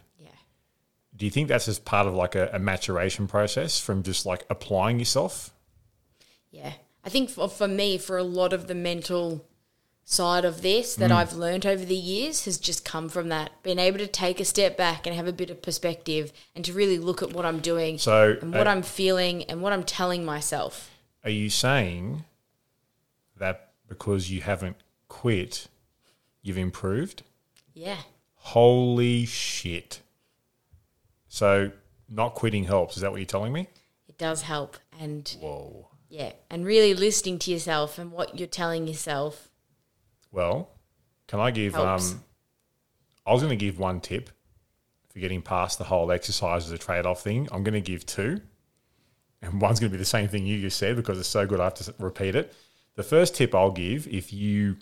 [1.22, 4.44] Do you think that's just part of like a, a maturation process from just like
[4.50, 5.54] applying yourself?
[6.50, 6.72] Yeah.
[7.04, 9.46] I think for, for me, for a lot of the mental
[10.04, 13.52] side of this that I've learned over the years has just come from that.
[13.62, 16.72] Being able to take a step back and have a bit of perspective and to
[16.72, 19.84] really look at what I'm doing So, and what uh, I'm feeling and what I'm
[19.84, 20.90] telling myself.
[21.22, 22.24] Are you saying
[23.36, 25.68] that because you haven't quit,
[26.42, 27.22] you've improved?
[27.74, 27.98] Yeah.
[28.34, 30.01] Holy shit.
[31.32, 31.72] So,
[32.10, 32.96] not quitting helps.
[32.96, 33.66] Is that what you're telling me?
[34.06, 34.76] It does help.
[35.00, 35.88] And Whoa.
[36.10, 36.32] yeah.
[36.50, 39.48] And really listening to yourself and what you're telling yourself.
[40.30, 40.68] Well,
[41.28, 41.72] can I give?
[41.72, 42.12] Helps.
[42.12, 42.22] Um,
[43.24, 44.28] I was going to give one tip
[45.08, 47.48] for getting past the whole exercise as a trade off thing.
[47.50, 48.42] I'm going to give two.
[49.40, 51.60] And one's going to be the same thing you just said because it's so good
[51.60, 52.52] I have to repeat it.
[52.96, 54.76] The first tip I'll give if you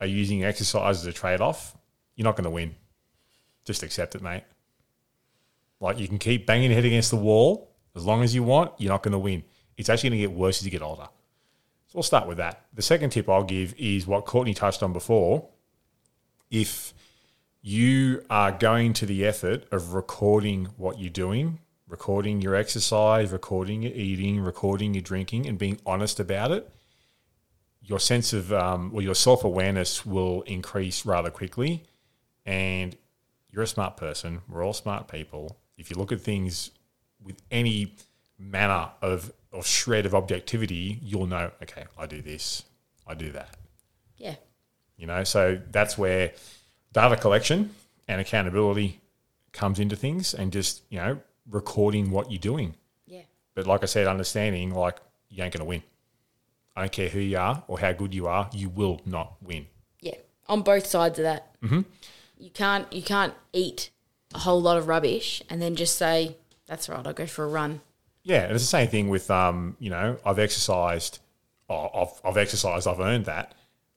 [0.00, 1.76] are using exercise as a trade off,
[2.14, 2.76] you're not going to win.
[3.64, 4.44] Just accept it, mate.
[5.80, 8.72] Like you can keep banging your head against the wall as long as you want,
[8.78, 9.42] you're not going to win.
[9.76, 11.08] It's actually going to get worse as you get older.
[11.86, 12.66] So we'll start with that.
[12.74, 15.48] The second tip I'll give is what Courtney touched on before.
[16.50, 16.94] If
[17.62, 23.82] you are going to the effort of recording what you're doing, recording your exercise, recording
[23.82, 26.70] your eating, recording your drinking, and being honest about it,
[27.82, 31.84] your sense of, um, well, your self awareness will increase rather quickly.
[32.46, 32.96] And
[33.50, 34.42] you're a smart person.
[34.48, 35.59] We're all smart people.
[35.80, 36.70] If you look at things
[37.24, 37.94] with any
[38.38, 42.64] manner of, of shred of objectivity, you'll know, okay, I do this,
[43.06, 43.56] I do that.
[44.16, 44.36] Yeah.
[44.96, 46.32] You know, so that's where
[46.92, 47.74] data collection
[48.06, 49.00] and accountability
[49.52, 51.18] comes into things and just, you know,
[51.50, 52.74] recording what you're doing.
[53.06, 53.22] Yeah.
[53.54, 54.98] But like I said, understanding like
[55.30, 55.82] you ain't to win.
[56.76, 59.66] I don't care who you are or how good you are, you will not win.
[60.00, 60.16] Yeah,
[60.46, 61.60] on both sides of that.
[61.62, 61.80] Mm-hmm.
[62.38, 63.90] You can't you can't eat
[64.34, 67.04] a whole lot of rubbish and then just say that's right.
[67.04, 67.80] I'll go for a run.
[68.22, 71.18] Yeah, and it's the same thing with um, you know, I've exercised,
[71.68, 73.54] oh, I've, I've exercised, I've earned that.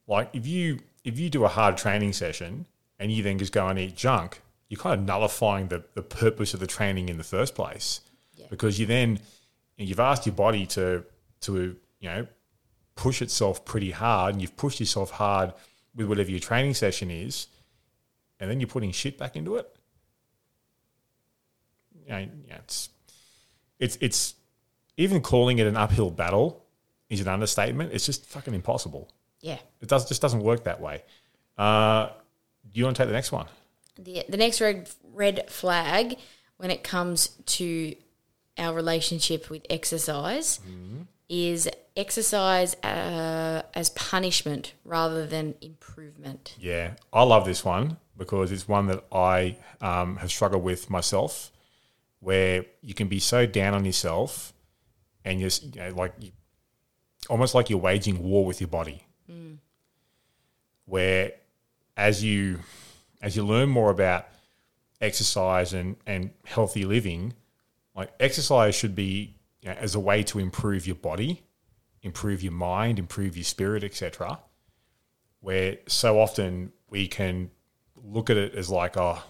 [0.08, 2.66] Like if you if you do a hard training session
[3.00, 6.54] and you then just go and eat junk, you're kind of nullifying the, the purpose
[6.54, 8.02] of the training in the first place.
[8.50, 9.20] Because you then
[9.78, 11.04] you've asked your body to
[11.42, 12.28] to you know
[12.96, 15.54] push itself pretty hard and you've pushed yourself hard
[15.96, 17.48] with whatever your training session is,
[18.40, 19.73] and then you're putting shit back into it.
[22.08, 22.90] Yeah, it's
[23.80, 24.36] it's it's
[24.98, 26.66] even calling it an uphill battle
[27.10, 27.94] is an understatement.
[27.94, 29.10] It's just fucking impossible.
[29.42, 29.60] Yeah.
[29.82, 31.04] It does just doesn't work that way.
[31.58, 32.10] Uh,
[32.72, 33.48] do you want to take the next one?
[34.00, 36.18] The, the next red, red flag
[36.58, 37.96] when it comes to
[38.58, 40.60] our relationship with exercise
[41.30, 46.56] is exercise uh, as punishment rather than improvement.
[46.60, 51.52] Yeah, I love this one because it's one that I um, have struggled with myself,
[52.24, 54.54] where you can be so down on yourself,
[55.26, 56.32] and you're you know, like you,
[57.30, 59.06] almost like you're waging war with your body.
[59.30, 59.58] Mm.
[60.86, 61.34] Where,
[61.96, 62.60] as you
[63.22, 64.26] as you learn more about
[65.02, 67.34] exercise and and healthy living,
[67.96, 71.44] like exercise should be you know, as a way to improve your body,
[72.02, 74.40] improve your mind, improve your spirit, etc
[75.44, 77.52] where so often we can
[77.98, 79.22] look at it as like, oh,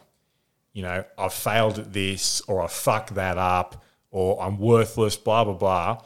[0.74, 5.44] you know, I've failed at this or I fucked that up or I'm worthless, blah,
[5.44, 6.02] blah, blah.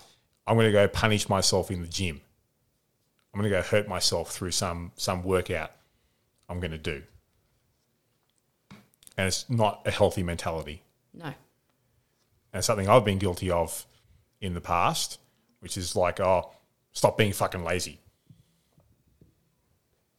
[0.46, 2.22] I'm going to go punish myself in the gym.
[3.34, 5.72] I'm going to go hurt myself through some some workout
[6.50, 7.04] I'm going to do.
[9.18, 10.84] And it's not a healthy mentality.
[11.14, 11.34] No.
[12.54, 13.86] And something I've been guilty of
[14.40, 15.20] in the past,
[15.60, 16.52] which is like, oh,
[16.92, 18.00] stop being fucking lazy.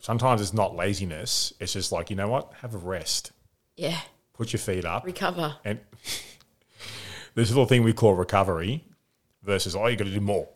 [0.01, 1.53] Sometimes it's not laziness.
[1.59, 2.53] It's just like, you know what?
[2.61, 3.33] Have a rest.
[3.77, 4.01] Yeah.
[4.39, 5.05] Put your feet up.
[5.05, 5.57] Recover.
[5.65, 5.81] And
[7.35, 8.85] this little thing we call recovery
[9.43, 10.49] versus, oh, you got to do more.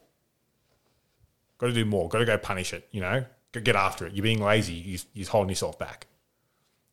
[1.59, 2.09] Got to do more.
[2.09, 3.25] Got to go punish it, you know?
[3.53, 4.15] Get after it.
[4.15, 4.73] You're being lazy.
[4.75, 6.07] You- You're holding yourself back.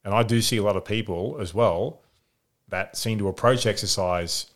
[0.04, 2.02] And I do see a lot of people as well
[2.70, 4.48] that seem to approach exercise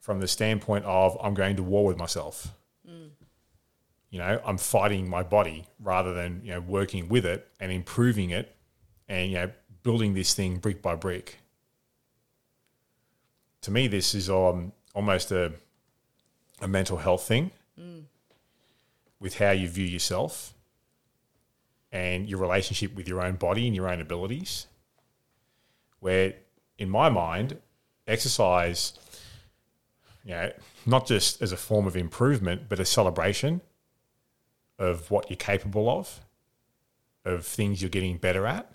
[0.00, 2.48] from the standpoint of, I'm going to war with myself.
[4.10, 8.28] You know, I'm fighting my body rather than, you know, working with it and improving
[8.30, 8.54] it
[9.08, 9.50] and, you know,
[9.82, 11.38] building this thing brick by brick
[13.62, 15.52] to me, this is um, almost a,
[16.60, 17.50] a mental health thing
[19.20, 20.52] with how you view yourself
[21.90, 24.66] and your relationship with your own body and your own abilities.
[26.00, 26.34] Where,
[26.78, 27.58] in my mind,
[28.06, 28.98] exercise,
[30.24, 30.52] you know,
[30.84, 33.60] not just as a form of improvement, but a celebration
[34.78, 36.20] of what you're capable of,
[37.24, 38.68] of things you're getting better at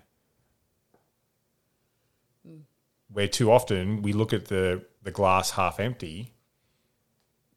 [3.11, 6.33] where too often we look at the, the glass half empty,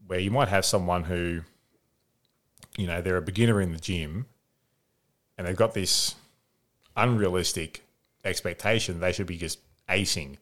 [0.06, 1.42] where you might have someone who,
[2.76, 4.26] you know, they're a beginner in the gym
[5.36, 6.14] and they've got this
[6.96, 7.82] unrealistic
[8.24, 9.58] expectation they should be just
[9.88, 10.36] acing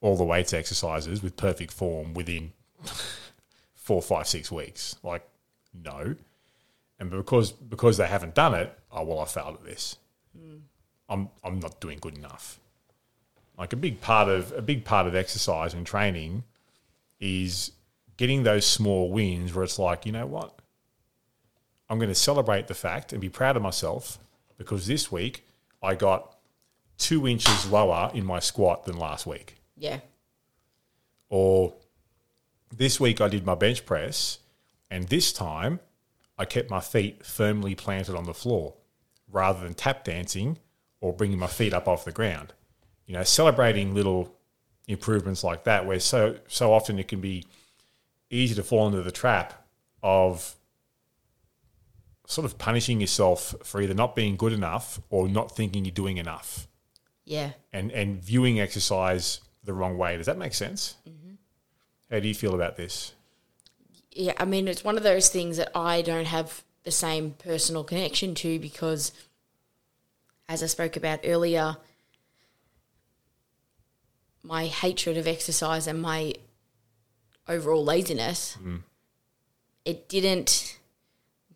[0.00, 2.52] all the weights exercises with perfect form within
[3.74, 4.96] four, five, six weeks.
[5.02, 5.26] Like,
[5.72, 6.16] no.
[6.98, 9.96] And because because they haven't done it, oh well, I failed at this.
[10.38, 10.56] Hmm.
[11.08, 12.60] I'm I'm not doing good enough
[13.60, 16.42] like a big part of a big part of exercise and training
[17.20, 17.72] is
[18.16, 20.58] getting those small wins where it's like you know what?
[21.90, 24.18] I'm going to celebrate the fact and be proud of myself
[24.56, 25.44] because this week
[25.82, 26.36] i got
[26.96, 29.56] two inches lower in my squat than last week.
[29.76, 30.00] Yeah.
[31.28, 31.74] or
[32.74, 34.38] this week i did my bench press
[34.90, 35.80] and this time
[36.38, 38.74] i kept my feet firmly planted on the floor
[39.30, 40.58] rather than tap dancing
[41.00, 42.52] or bringing my feet up off the ground
[43.10, 44.32] you know celebrating little
[44.86, 47.44] improvements like that where so so often it can be
[48.30, 49.66] easy to fall into the trap
[50.00, 50.54] of
[52.24, 56.18] sort of punishing yourself for either not being good enough or not thinking you're doing
[56.18, 56.68] enough.
[57.24, 57.50] Yeah.
[57.72, 60.16] and and viewing exercise the wrong way.
[60.16, 60.94] Does that make sense?
[61.08, 61.34] Mm-hmm.
[62.12, 63.12] How do you feel about this?
[64.12, 67.82] Yeah, I mean, it's one of those things that I don't have the same personal
[67.82, 69.12] connection to because,
[70.48, 71.76] as I spoke about earlier,
[74.42, 76.34] my hatred of exercise and my
[77.48, 78.56] overall laziness,
[79.84, 80.78] it didn't,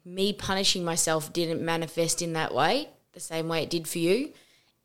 [0.04, 4.32] me punishing myself didn't manifest in that way, the same way it did for you.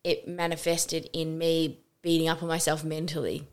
[0.04, 3.46] It manifested in me beating up on myself mentally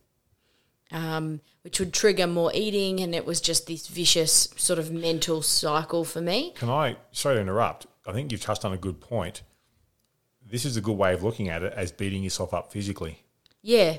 [0.92, 5.42] um, which would trigger more eating, and it was just this vicious sort of mental
[5.42, 6.54] cycle for me.
[6.56, 9.42] can i sorry to interrupt i think you've touched on a good point
[10.50, 13.22] this is a good way of looking at it as beating yourself up physically
[13.62, 13.98] Yeah,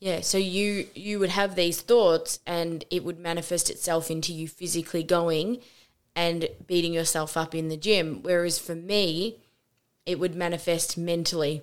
[0.00, 0.22] yeah.
[0.22, 5.02] So you you would have these thoughts, and it would manifest itself into you physically
[5.02, 5.60] going
[6.16, 8.20] and beating yourself up in the gym.
[8.22, 9.36] Whereas for me,
[10.06, 11.62] it would manifest mentally,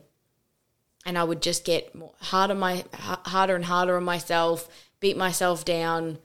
[1.05, 4.69] and I would just get more, harder my harder and harder on myself,
[4.99, 6.19] beat myself down,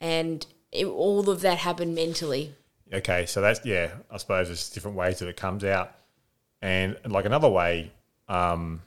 [0.00, 2.54] and it, all of that happened mentally.
[2.92, 3.90] Okay, so that's yeah.
[4.10, 5.92] I suppose there's different ways that it comes out,
[6.62, 7.92] and like another way,
[8.28, 8.82] um,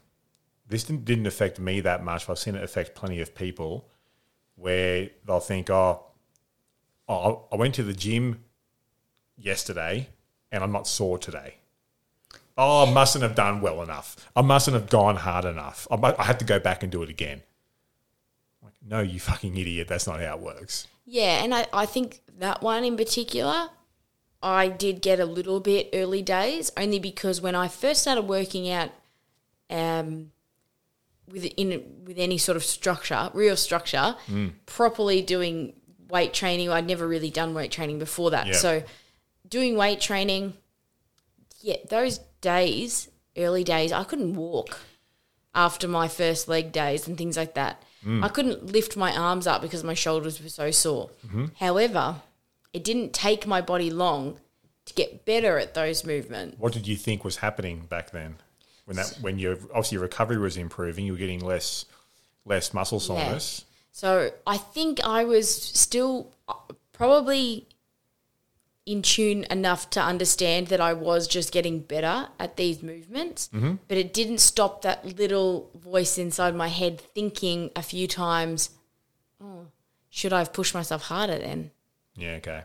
[0.74, 2.28] this didn't, didn't affect me that much.
[2.28, 3.88] But I've seen it affect plenty of people,
[4.55, 6.03] where they'll think, "Oh,
[7.07, 8.43] I went to the gym
[9.38, 10.09] yesterday,
[10.51, 11.55] and I'm not sore today."
[12.57, 14.30] Oh, I mustn't have done well enough.
[14.36, 15.88] I mustn't have gone hard enough.
[15.89, 17.41] I, I have to go back and do it again.
[18.61, 19.88] Like, no, you fucking idiot.
[19.88, 20.88] That's not how it works.
[21.05, 23.69] Yeah, and I, I think that one in particular,
[24.43, 28.69] I did get a little bit early days, only because when I first started working
[28.69, 28.91] out
[29.69, 30.32] um,
[31.32, 34.51] with in with any sort of structure, real structure, mm.
[34.65, 35.74] properly doing
[36.09, 38.47] weight training, I'd never really done weight training before that.
[38.47, 38.53] Yeah.
[38.53, 38.84] So
[39.47, 40.53] doing weight training,
[41.61, 44.80] yeah, those days, early days, I couldn't walk
[45.55, 47.82] after my first leg days and things like that.
[48.05, 48.24] Mm.
[48.24, 51.09] I couldn't lift my arms up because my shoulders were so sore.
[51.26, 51.45] Mm-hmm.
[51.59, 52.21] However,
[52.74, 54.39] it didn't take my body long
[54.86, 56.59] to get better at those movements.
[56.59, 58.36] What did you think was happening back then?
[58.86, 61.86] When that when your obviously your recovery was improving, you were getting less
[62.45, 63.65] less muscle soreness.
[63.91, 66.55] So I think I was still uh,
[66.91, 67.67] probably
[68.86, 73.49] in tune enough to understand that I was just getting better at these movements,
[73.88, 78.71] but it didn't stop that little voice inside my head thinking a few times,
[79.41, 79.67] oh,
[80.09, 81.71] should I have pushed myself harder then?
[82.17, 82.63] Yeah, okay.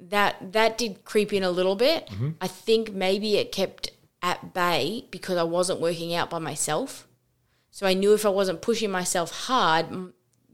[0.00, 2.08] That that did creep in a little bit.
[2.40, 3.90] I think maybe it kept
[4.22, 7.06] at bay because I wasn't working out by myself.
[7.70, 9.86] So I knew if I wasn't pushing myself hard,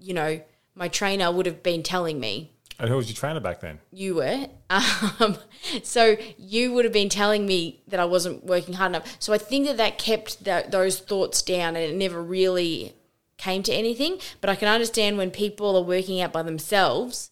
[0.01, 0.41] you know,
[0.75, 3.79] my trainer would have been telling me And who was your trainer back then?
[3.93, 4.47] you were.
[4.71, 5.37] Um,
[5.83, 9.17] so you would have been telling me that I wasn't working hard enough.
[9.19, 12.95] So I think that that kept that, those thoughts down and it never really
[13.37, 14.19] came to anything.
[14.41, 17.30] But I can understand when people are working out by themselves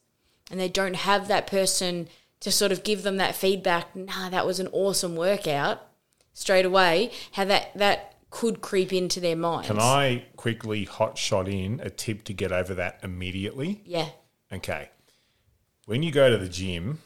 [0.51, 2.09] and they don't have that person
[2.40, 5.82] to sort of give them that feedback, nah, that was an awesome workout
[6.32, 9.66] straight away, how that, that could creep into their mind.
[9.66, 13.82] Can I quickly hot shot in a tip to get over that immediately?
[13.84, 14.09] Yeah.
[14.53, 14.90] Okay.
[15.86, 17.01] When you go to the gym,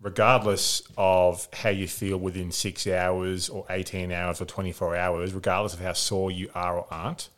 [0.00, 5.74] regardless of how you feel within six hours or 18 hours or 24 hours, regardless
[5.74, 7.28] of how sore you are or aren't,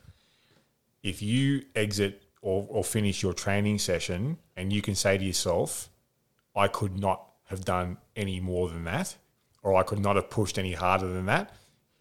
[1.01, 5.89] if you exit or, or finish your training session and you can say to yourself,
[6.55, 9.15] I could not have done any more than that,
[9.63, 11.55] or I could not have pushed any harder than that,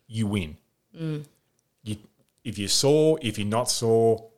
[0.09, 0.57] you win.
[0.93, 1.97] You,
[2.45, 4.28] if you're sore, if you're not sore,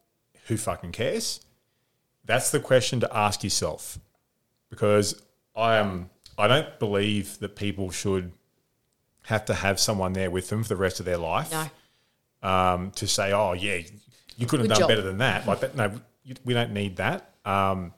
[0.46, 1.40] who fucking cares?
[2.24, 3.98] That's the question to ask yourself,
[4.70, 5.20] because
[5.56, 6.10] I am.
[6.38, 8.32] I don't believe that people should
[9.22, 12.48] have to have someone there with them for the rest of their life No.
[12.48, 13.80] um, to say, "Oh, yeah,
[14.36, 14.88] you couldn't have done job.
[14.88, 17.30] better than that." Like that, no, you- we don't need that.
[17.44, 17.92] Um,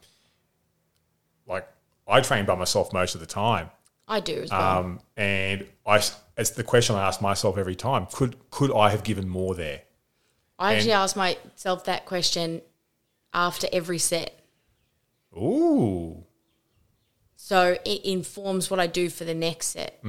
[1.46, 1.68] like
[2.08, 3.70] I train by myself most of the time,
[4.08, 4.78] I do as well.
[4.78, 6.02] um, and I.
[6.38, 9.82] It's the question I ask myself every time: Could could I have given more there?
[10.58, 12.62] I actually ask myself that question
[13.34, 14.38] after every set.
[15.36, 16.24] Ooh,
[17.36, 20.02] So it informs what I do for the next set.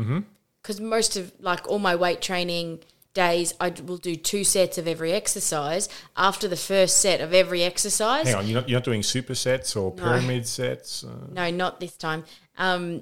[0.62, 2.80] Because most of, like, all my weight training
[3.18, 5.90] days, I will do two sets of every exercise.
[6.16, 9.76] After the first set of every exercise, hang on, you're not you're not doing supersets
[9.76, 11.04] or pyramid sets.
[11.04, 12.24] Uh, no, not this time.
[12.58, 13.02] Um,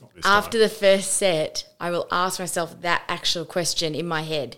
[0.00, 0.68] not this after time.
[0.68, 4.56] the first set, I will ask myself that actual question in my head.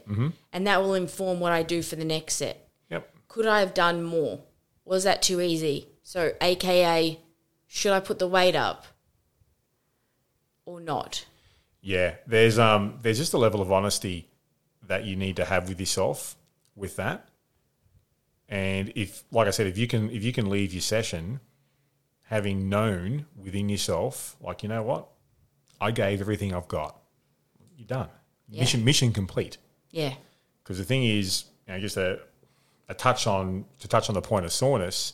[0.52, 2.68] And that will inform what I do for the next set.
[2.90, 4.40] yep, could I have done more?
[4.84, 5.88] Was that too easy?
[6.02, 7.20] So, AKA,
[7.66, 8.84] should I put the weight up
[10.66, 11.24] or not?
[11.80, 12.16] yeah.
[12.26, 14.27] There's um there's just a level of honesty
[14.89, 16.36] that you need to have with yourself
[16.74, 17.28] with that.
[18.49, 21.41] And if, like I said, if you can if you can leave your session
[22.24, 25.09] having known within yourself, like you know what,
[25.80, 26.99] I gave everything I've got.
[27.76, 28.09] You're done.
[28.49, 28.61] Yeah.
[28.61, 29.59] Mission mission complete.
[29.91, 30.14] Yeah.
[30.62, 32.20] Because the thing is, you know, just a,
[32.89, 35.12] a touch on to touch on the point of soreness.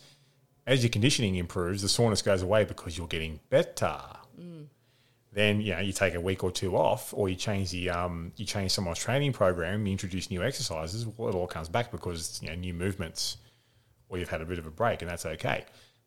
[0.66, 4.00] As your conditioning improves, the soreness goes away because you're getting better.
[4.40, 4.66] Mm.
[5.34, 8.32] Then you know you take a week or two off, or you change the um,
[8.36, 11.06] you change someone's training program, you introduce new exercises.
[11.06, 13.38] Well, it all comes back because you know new movements,
[14.08, 15.64] or you've had a bit of a break, and that's okay.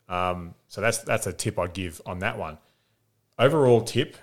[0.07, 2.57] Um, so that's that's a tip I'd give on that one.
[3.37, 4.15] Overall tip,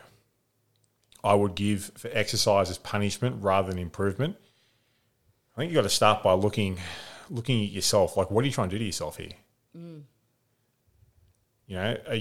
[1.23, 4.37] I would give for exercise as punishment rather than improvement.
[5.55, 6.79] I think you got to start by looking
[7.29, 8.17] looking at yourself.
[8.17, 9.33] Like, what are you trying to do to yourself here?
[11.67, 12.19] You know, are,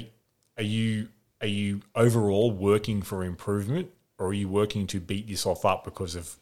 [0.58, 1.08] are you
[1.44, 6.16] are you overall working for improvement, or are you working to beat yourself up because
[6.16, 6.38] of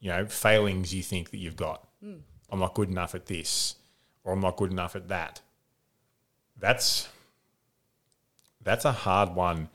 [0.00, 1.86] you know failings you think that you've got?
[2.02, 2.20] Hmm.
[2.50, 3.74] I'm not good enough at this,
[4.24, 5.42] or I'm not good enough at that.
[6.58, 7.08] That's
[8.62, 9.68] that's a hard one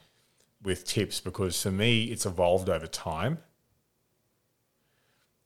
[0.64, 3.38] with tips because for me it's evolved over time.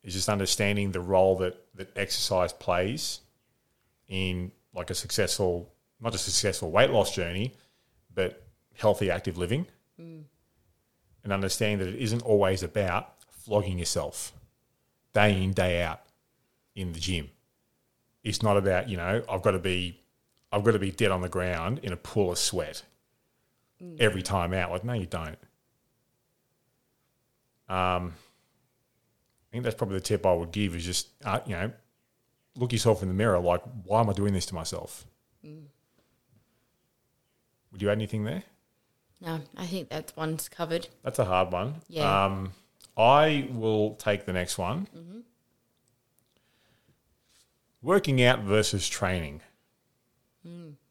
[0.04, 3.20] It's just understanding the role that that exercise plays
[4.08, 7.56] in like a successful, not a successful weight loss journey,
[8.14, 8.45] but
[8.78, 9.68] healthy active living,
[11.24, 14.34] and understanding that it isn't always about flogging yourself
[15.14, 16.02] day in day out
[16.76, 17.30] in the gym.
[18.24, 20.02] It's not about you know I've got to be
[20.52, 22.84] I've got to be dead on the ground in a pool of sweat
[24.00, 24.72] every time out.
[24.72, 25.38] Like no, you don't.
[27.68, 28.14] Um,
[29.50, 31.72] I think that's probably the tip I would give is just uh, you know
[32.56, 33.40] look yourself in the mirror.
[33.40, 35.06] Like why am I doing this to myself?
[37.72, 38.44] Would you add anything there?
[39.22, 40.88] No, I think that one's covered.
[41.04, 41.76] That's a hard one.
[41.88, 42.26] Yeah.
[42.26, 42.52] Um,
[42.98, 44.88] I will take the next one.
[47.82, 49.42] Working out versus training.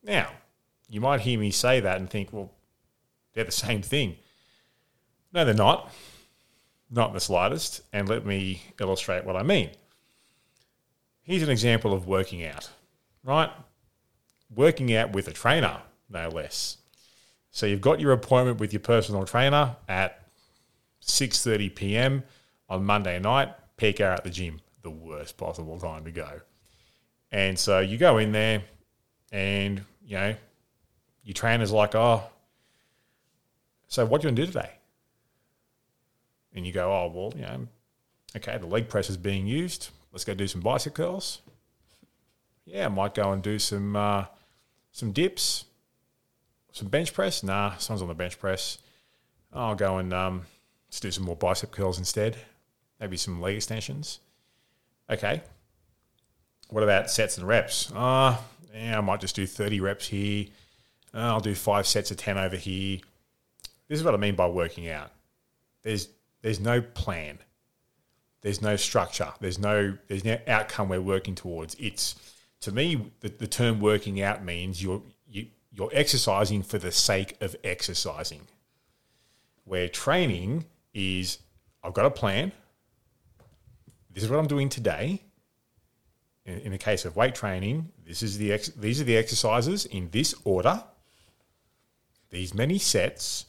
[0.02, 0.30] Now,
[0.88, 2.52] you might hear me say that and think, well,
[3.32, 4.16] they're the same thing.
[5.32, 5.92] No, they're not.
[6.90, 7.80] Not in the slightest.
[7.92, 9.70] And let me illustrate what I mean.
[11.22, 12.70] Here's an example of working out,
[13.22, 13.50] right?
[14.54, 16.76] Working out with a trainer, no less.
[17.55, 20.20] So you've got your appointment with your personal trainer at
[21.00, 22.24] 6:30 p.m.
[22.68, 26.40] on Monday night, peak hour at the gym, the worst possible time to go.
[27.30, 28.64] And so you go in there
[29.30, 30.34] and, you know,
[31.22, 32.24] your trainer's like, "Oh,
[33.86, 34.72] so what do you want to do today?"
[36.57, 37.68] And you go, "Oh, well, you know,
[38.36, 39.90] okay, the leg press is being used.
[40.11, 41.40] Let's go do some bicep curls."
[42.64, 44.24] Yeah, I might go and do some uh,
[44.90, 45.66] some dips,
[46.74, 47.42] some bench press.
[47.42, 48.78] Nah, someone's on the bench press.
[49.52, 50.42] I'll go and um,
[50.88, 52.36] let's do some more bicep curls instead.
[53.00, 54.18] Maybe some leg extensions.
[55.08, 55.40] Okay.
[56.70, 57.92] What about sets and reps?
[57.94, 58.42] Ah,
[58.74, 60.46] yeah, I might just do 30 reps here.
[61.14, 62.98] Uh, I'll do five sets of 10 over here.
[63.86, 65.12] This is what I mean by working out.
[65.82, 66.08] There's
[66.42, 67.38] there's no plan.
[68.40, 69.32] There's no structure.
[69.40, 71.76] There's no there's no outcome we're working towards.
[71.76, 72.16] It's
[72.62, 75.13] to me the, the term working out means you're you,
[75.74, 78.42] you're exercising for the sake of exercising.
[79.64, 81.38] Where training is
[81.82, 82.52] I've got a plan.
[84.10, 85.22] This is what I'm doing today.
[86.46, 89.84] In, in the case of weight training, this is the ex, these are the exercises
[89.86, 90.82] in this order.
[92.30, 93.46] These many sets.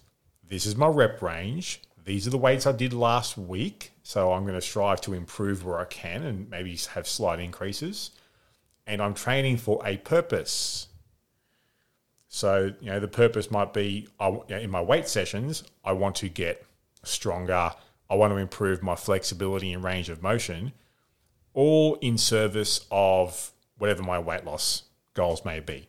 [0.48, 1.82] This is my rep range.
[2.04, 3.92] These are the weights I did last week.
[4.04, 8.12] So I'm going to strive to improve where I can and maybe have slight increases.
[8.86, 10.88] And I'm training for a purpose.
[12.36, 15.94] So, you know, the purpose might be I, you know, in my weight sessions, I
[15.94, 16.66] want to get
[17.02, 17.72] stronger.
[18.10, 20.74] I want to improve my flexibility and range of motion,
[21.54, 24.84] all in service of whatever my weight loss
[25.14, 25.88] goals may be.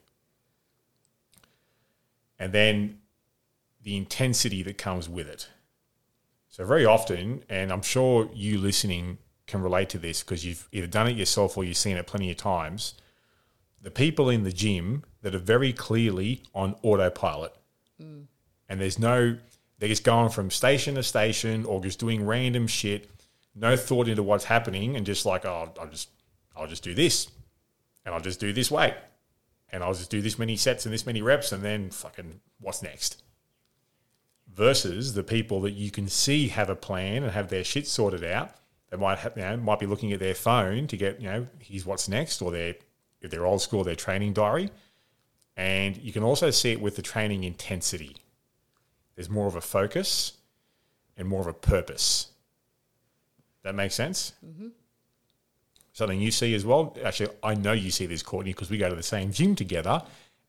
[2.39, 3.01] And then
[3.83, 5.49] the intensity that comes with it.
[6.49, 9.19] So, very often, and I'm sure you listening
[9.49, 12.31] can relate to this because you've either done it yourself or you've seen it plenty
[12.31, 12.95] of times.
[13.83, 17.55] The people in the gym that are very clearly on autopilot,
[18.03, 18.24] mm.
[18.68, 19.37] and there's no,
[19.79, 23.11] they're just going from station to station or just doing random shit,
[23.55, 26.11] no thought into what's happening, and just like, oh, I'll just,
[26.57, 27.29] I'll just do this,
[28.05, 28.95] and I'll just do this weight,
[29.70, 32.83] and I'll just do this many sets and this many reps, and then fucking what's
[32.83, 33.22] next?
[34.57, 38.24] versus the people that you can see have a plan and have their shit sorted
[38.24, 38.53] out.
[38.91, 41.47] They might have, you know, might be looking at their phone to get, you know,
[41.59, 42.77] here's what's next, or their
[43.27, 44.70] if they're old school, their training diary.
[45.57, 48.16] And you can also see it with the training intensity.
[49.14, 50.33] There's more of a focus
[51.16, 52.29] and more of a purpose.
[53.62, 54.33] That makes sense?
[54.47, 54.68] Mm-hmm.
[55.93, 56.97] Something you see as well.
[57.03, 60.03] Actually, I know you see this, Courtney, because we go to the same gym together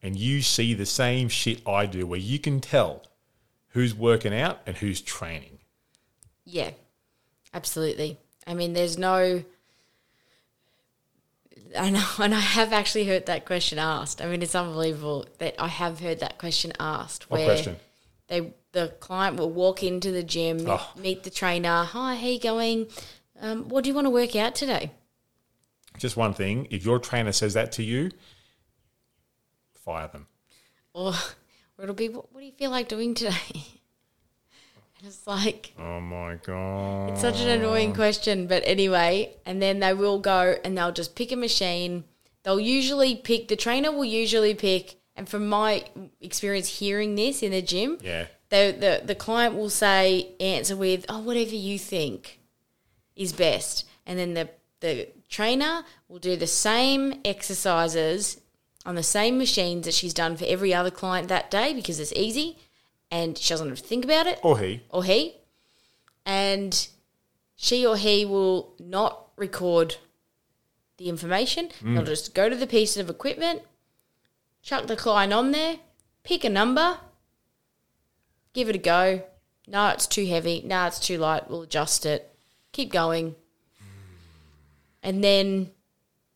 [0.04, 3.04] and you see the same shit I do where you can tell
[3.70, 5.60] who's working out and who's training.
[6.46, 6.72] Yeah,
[7.54, 8.18] absolutely.
[8.46, 9.44] I mean, there's no.
[11.78, 14.22] I know, and I have actually heard that question asked.
[14.22, 17.30] I mean, it's unbelievable that I have heard that question asked.
[17.30, 17.78] What where question?
[18.28, 20.92] They the client will walk into the gym, meet, Oh.
[20.96, 21.84] meet the trainer.
[21.84, 22.88] Hi, how you going?
[23.42, 24.92] Um, what do you want to work out today?
[25.98, 28.12] Just one thing if your trainer says that to you,
[29.74, 30.28] fire them.
[30.94, 31.14] Or,
[31.78, 33.34] or it'll be, what, what do you feel like doing today?
[35.00, 37.12] And it's like, Oh my God.
[37.12, 41.16] It's such an annoying question, but anyway, and then they will go and they'll just
[41.16, 42.04] pick a machine.
[42.44, 45.84] They'll usually pick the trainer will usually pick, and from my
[46.22, 48.28] experience hearing this in the gym, Yeah.
[48.50, 52.40] the, the the client will say answer with oh whatever you think
[53.16, 58.40] is best, and then the the trainer will do the same exercises
[58.86, 62.14] on the same machines that she's done for every other client that day because it's
[62.14, 62.58] easy,
[63.12, 64.82] and she doesn't have to think about it Or he.
[64.90, 65.36] or he,
[66.26, 66.88] and
[67.56, 69.96] she or he will not record
[70.98, 71.70] the information.
[71.82, 71.96] Mm.
[71.96, 73.62] They'll just go to the piece of equipment,
[74.62, 75.78] chuck the client on there,
[76.24, 76.98] pick a number,
[78.54, 79.24] give it a go.
[79.68, 80.62] No, it's too heavy.
[80.66, 81.50] No, it's too light.
[81.50, 82.34] We'll adjust it.
[82.72, 83.36] Keep going.
[85.04, 85.72] And then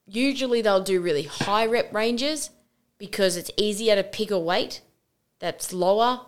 [0.05, 2.49] usually they'll do really high rep ranges
[2.97, 4.81] because it's easier to pick a weight
[5.39, 6.21] that's lower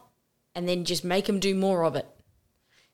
[0.55, 2.07] and then just make them do more of it.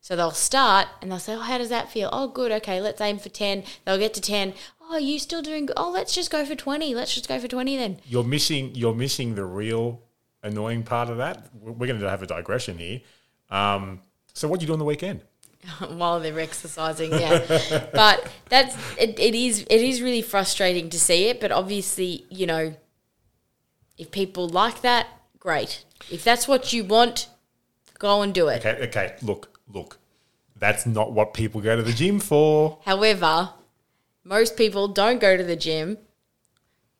[0.01, 2.09] So they'll start and they'll say, "Oh, how does that feel?
[2.11, 2.51] Oh, good.
[2.51, 4.53] Okay, let's aim for 10." They'll get to 10.
[4.81, 5.73] "Oh, you still doing good?
[5.77, 6.95] Oh, let's just go for 20.
[6.95, 8.73] Let's just go for 20 then." You're missing.
[8.75, 10.01] You're missing the real
[10.41, 11.49] annoying part of that.
[11.53, 13.01] We're going to have a digression here.
[13.49, 14.01] Um,
[14.33, 15.21] so, what do you do on the weekend?
[15.89, 17.11] while they're exercising.
[17.11, 21.39] Yeah, but that's it, it is it is really frustrating to see it.
[21.39, 22.75] But obviously, you know,
[23.97, 25.07] if people like that,
[25.39, 25.83] great.
[26.09, 27.27] If that's what you want,
[27.99, 28.65] go and do it.
[28.65, 29.15] Okay, okay.
[29.21, 29.99] Look, look.
[30.55, 32.79] That's not what people go to the gym for.
[32.83, 33.51] However,
[34.23, 35.97] most people don't go to the gym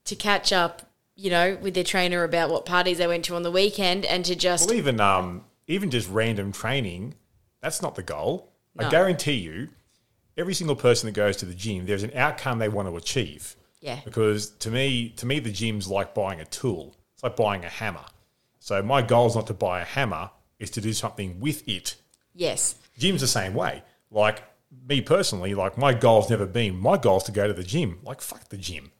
[0.06, 0.84] to catch up.
[1.16, 4.24] You know, with their trainer about what parties they went to on the weekend, and
[4.24, 7.16] to just Well, even um, even just random training,
[7.62, 8.54] that's not the goal.
[8.78, 9.68] I guarantee you,
[10.38, 13.58] every single person that goes to the gym, there's an outcome they want to achieve.
[13.82, 14.00] Yeah.
[14.06, 16.96] Because to me, to me, the gym's like buying a tool.
[17.14, 18.06] It's like buying a hammer.
[18.60, 20.30] So my goal is not to buy a hammer;
[20.60, 21.96] is to do something with it.
[22.36, 23.84] yes, Gym's the same way.
[24.12, 24.44] Like
[24.88, 28.00] me personally, like my goal's never been my goal's to go to the gym.
[28.04, 28.92] Like fuck the gym.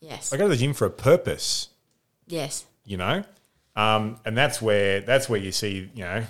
[0.00, 1.68] yes, I go to the gym for a purpose
[2.26, 3.22] yes, you know,
[3.76, 6.24] um, and that's where that's where you see you know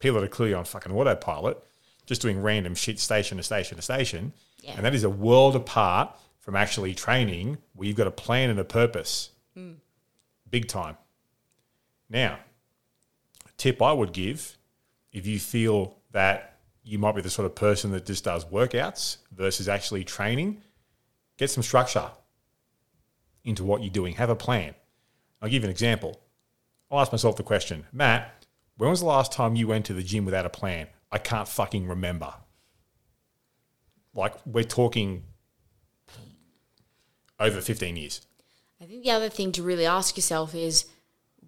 [0.00, 1.62] people that are clearly on fucking autopilot,
[2.06, 4.32] just doing random shit station to station to station,
[4.62, 4.72] Yeah.
[4.76, 8.58] and that is a world apart from actually training where you've got a plan and
[8.58, 9.30] a purpose,
[10.50, 10.96] big time.
[12.08, 12.38] Now,
[13.60, 14.56] tip I would give
[15.12, 19.18] if you feel that you might be the sort of person that just does workouts
[19.32, 20.62] versus actually training,
[21.36, 22.10] get some structure
[23.44, 24.14] into what you're doing.
[24.14, 24.74] Have a plan.
[25.42, 26.18] I'll give you an example.
[26.90, 28.46] I'll ask myself the question, Matt,
[28.78, 30.86] when was the last time you went to the gym without a plan?
[31.12, 32.32] I can't fucking remember.
[34.14, 35.24] Like, we're talking
[37.38, 38.22] over 15 years.
[38.80, 40.86] I think the other thing to really ask yourself is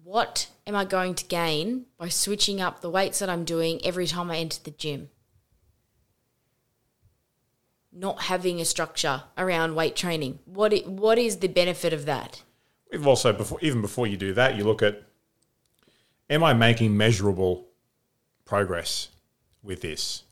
[0.03, 4.07] what am I going to gain by switching up the weights that I'm doing every
[4.07, 5.09] time I enter the gym?
[7.91, 10.39] Not having a structure around weight training.
[10.45, 12.41] What i- what is the benefit of that?
[12.91, 15.03] We've also, before, even before you do that, you look at
[16.29, 17.67] am I making measurable
[18.45, 19.09] progress
[19.61, 20.23] with this?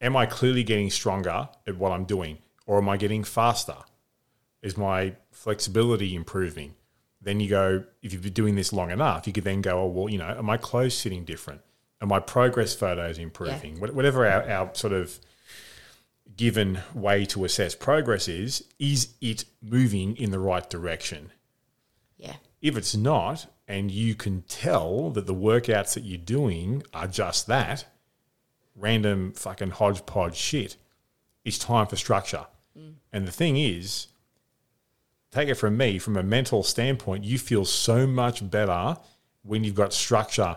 [0.00, 2.38] Am I clearly getting stronger at what I'm doing?
[2.66, 3.76] Or am I getting faster?
[4.62, 6.74] Is my flexibility improving?
[7.24, 9.86] Then you go, if you've been doing this long enough, you could then go, oh,
[9.86, 11.62] well, you know, are my clothes sitting different?
[12.00, 13.80] Are my progress photos improving?
[13.80, 15.18] What Whatever our, our sort of
[16.36, 21.30] given way to assess progress is, is it moving in the right direction?
[22.18, 22.36] Yeah.
[22.60, 27.46] If it's not, and you can tell that the workouts that you're doing are just
[27.46, 27.86] that
[28.76, 30.76] random fucking hodgepodge shit,
[31.44, 32.46] it's time for structure.
[32.78, 32.94] Mm.
[33.12, 34.08] And the thing is,
[35.34, 38.96] take it from me, from a mental standpoint, you feel so much better
[39.42, 40.56] when you've got structure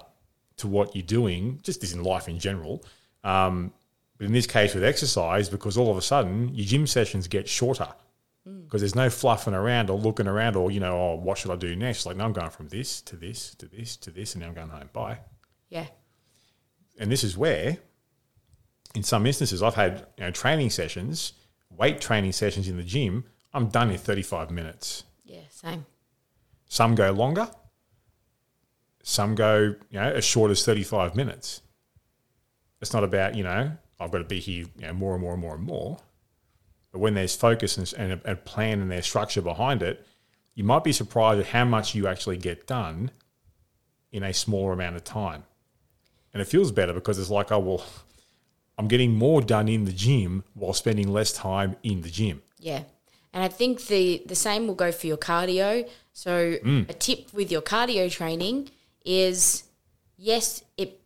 [0.57, 2.84] to what you're doing, just as in life in general.
[3.23, 3.73] Um,
[4.17, 7.47] but in this case with exercise, because all of a sudden your gym sessions get
[7.47, 7.89] shorter
[8.63, 11.55] because there's no fluffing around or looking around or, you know, oh, what should I
[11.55, 12.05] do next?
[12.05, 14.53] Like, no, I'm going from this to this to this to this, and now I'm
[14.53, 14.89] going home.
[14.93, 15.19] Bye.
[15.69, 15.88] Yeah.
[16.99, 17.78] And this is where,
[18.95, 21.34] in some instances, I've had you know, training sessions,
[21.69, 23.25] weight training sessions in the gym.
[23.58, 25.03] I'm done in 35 minutes.
[25.26, 25.88] Yeah, same.
[26.68, 27.49] Some go longer.
[29.01, 31.64] Some go, you know, as short as 35 minutes.
[32.82, 35.34] It's not about, you know, I've got to be here you know, more and more
[35.34, 35.97] and more and more.
[36.91, 40.05] But when there's focus and, and a, a plan and there's structure behind it,
[40.53, 43.10] you might be surprised at how much you actually get done
[44.12, 45.45] in a smaller amount of time.
[46.32, 47.86] And it feels better because it's like, oh, well,
[48.78, 52.43] I'm getting more done in the gym while spending less time in the gym.
[52.60, 52.84] Yeah.
[53.38, 55.88] And I think the, the same will go for your cardio.
[56.12, 56.90] So, mm.
[56.90, 58.72] a tip with your cardio training
[59.06, 59.64] is
[60.18, 61.00] yes, it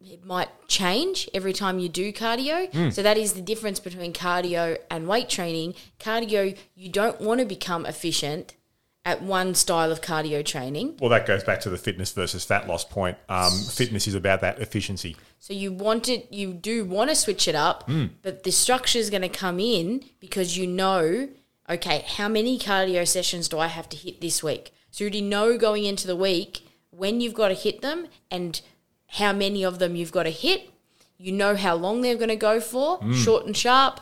[0.00, 2.68] it might change every time you do cardio.
[2.72, 2.92] Mm.
[2.92, 5.74] So that is the difference between cardio and weight training.
[6.00, 8.56] Cardio, you don't want to become efficient
[9.04, 10.96] at one style of cardio training.
[11.00, 13.16] Well, that goes back to the fitness versus fat loss point.
[13.28, 15.16] Um, fitness is about that efficiency.
[15.38, 17.88] So you want it, you do want to switch it up,
[18.22, 21.28] but the structure is going to come in because you know,
[21.70, 24.72] okay, how many cardio sessions do I have to hit this week?
[24.90, 28.60] So you already know going into the week when you've got to hit them and
[29.06, 30.70] how many of them you've got to hit.
[31.16, 34.00] You know how long they're going to go for, short and sharp,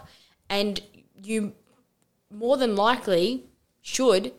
[0.50, 0.80] and
[1.22, 1.54] you
[2.30, 3.44] more than likely
[3.80, 4.32] should,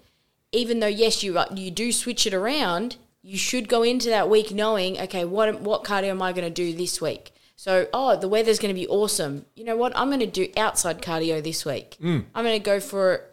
[0.51, 4.51] even though yes, you you do switch it around, you should go into that week
[4.51, 7.31] knowing, okay, what what cardio am I going to do this week?
[7.55, 9.45] So, oh, the weather's going to be awesome.
[9.55, 9.91] You know what?
[9.97, 11.97] I'm going to do outside cardio this week.
[11.99, 12.25] Mm.
[12.35, 13.23] I'm going to go for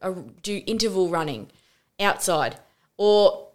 [0.00, 1.50] a, do interval running
[1.98, 2.60] outside,
[2.96, 3.48] or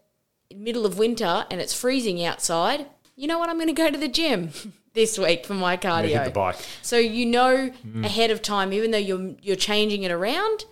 [0.54, 2.88] middle of winter and it's freezing outside.
[3.16, 3.50] You know what?
[3.50, 4.52] I'm going to go to the gym
[4.94, 6.10] this week for my cardio.
[6.10, 6.58] Yeah, hit the bike.
[6.82, 8.06] So you know mm.
[8.06, 10.66] ahead of time, even though you're you're changing it around,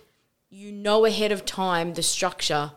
[0.50, 2.72] you know ahead of time the structure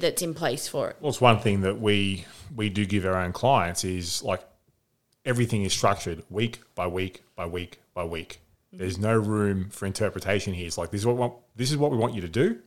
[0.00, 0.96] that's in place for it.
[1.00, 4.40] Well, it's one thing that we we do give our own clients is like
[5.24, 8.40] everything is structured week by week by week by week.
[8.68, 8.78] Mm-hmm.
[8.78, 10.66] There's no room for interpretation here.
[10.66, 12.58] It's like this is what we want, this is what we want you to do.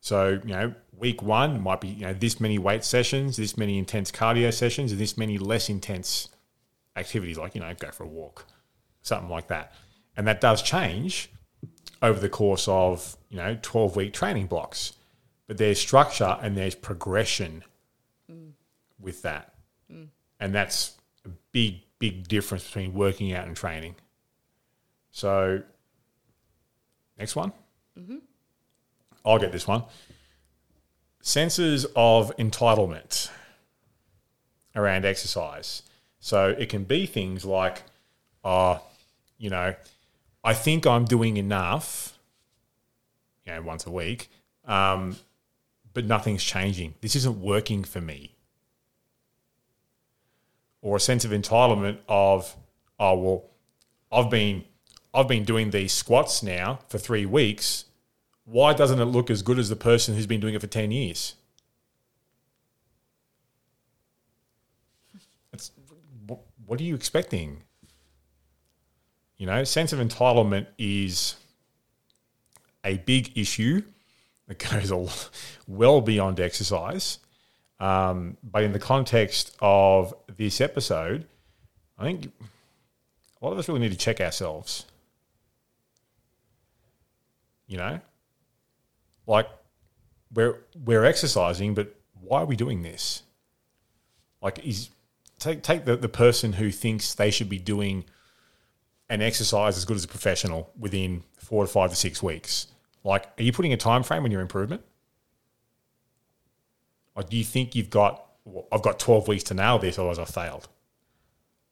[0.00, 3.78] So you know, week one might be you know this many weight sessions, this many
[3.78, 6.28] intense cardio sessions, and this many less intense
[6.96, 8.44] activities, like you know, go for a walk,
[9.02, 9.72] something like that.
[10.16, 11.30] And that does change
[12.02, 14.94] over the course of you know 12 week training blocks.
[15.46, 17.64] But there's structure and there's progression
[19.00, 19.54] with that.
[20.40, 23.94] And that's a big big difference between working out and training.
[25.10, 25.62] So
[27.18, 27.52] next one.
[29.24, 29.84] I'll get this one.
[31.20, 33.30] Senses of entitlement
[34.76, 35.82] around exercise.
[36.20, 37.82] So it can be things like
[38.44, 38.78] uh,
[39.38, 39.74] you know
[40.44, 42.18] I think I'm doing enough,
[43.46, 44.28] you know, once a week,
[44.66, 45.16] um,
[45.94, 46.94] but nothing's changing.
[47.00, 48.34] This isn't working for me.
[50.82, 52.54] Or a sense of entitlement of,
[53.00, 53.44] oh well,
[54.12, 54.64] I've been
[55.14, 57.86] I've been doing these squats now for three weeks.
[58.44, 60.90] Why doesn't it look as good as the person who's been doing it for ten
[60.90, 61.36] years?
[65.54, 65.70] It's,
[66.66, 67.62] what are you expecting?
[69.44, 71.36] You know, sense of entitlement is
[72.82, 73.82] a big issue
[74.48, 75.06] that goes a,
[75.70, 77.18] well beyond exercise.
[77.78, 81.26] Um, but in the context of this episode,
[81.98, 82.32] I think
[83.42, 84.86] a lot of us really need to check ourselves.
[87.66, 88.00] You know,
[89.26, 89.50] like
[90.32, 93.24] we're we're exercising, but why are we doing this?
[94.40, 94.88] Like, is
[95.38, 98.06] take take the, the person who thinks they should be doing
[99.14, 102.66] an exercise as good as a professional within four to five to six weeks.
[103.02, 104.82] Like, are you putting a time frame on your improvement?
[107.16, 108.26] Like, do you think you've got?
[108.44, 110.68] Well, I've got twelve weeks to nail this, otherwise I failed.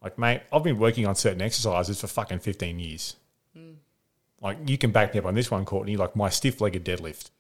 [0.02, 3.16] Like, mate, I've been working on certain exercises for fucking fifteen years.
[3.56, 3.72] Hmm.
[4.40, 5.96] Like, you can back me up on this one, Courtney.
[5.96, 7.30] Like my stiff-legged deadlift.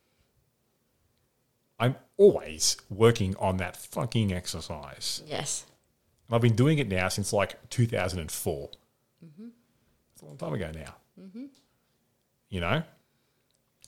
[1.78, 5.22] I'm always working on that fucking exercise.
[5.26, 5.66] Yes.
[6.28, 8.70] And I've been doing it now since like 2004.
[8.70, 8.78] It's
[9.24, 9.48] mm-hmm.
[10.22, 10.94] A long time ago now.
[12.48, 12.82] You know?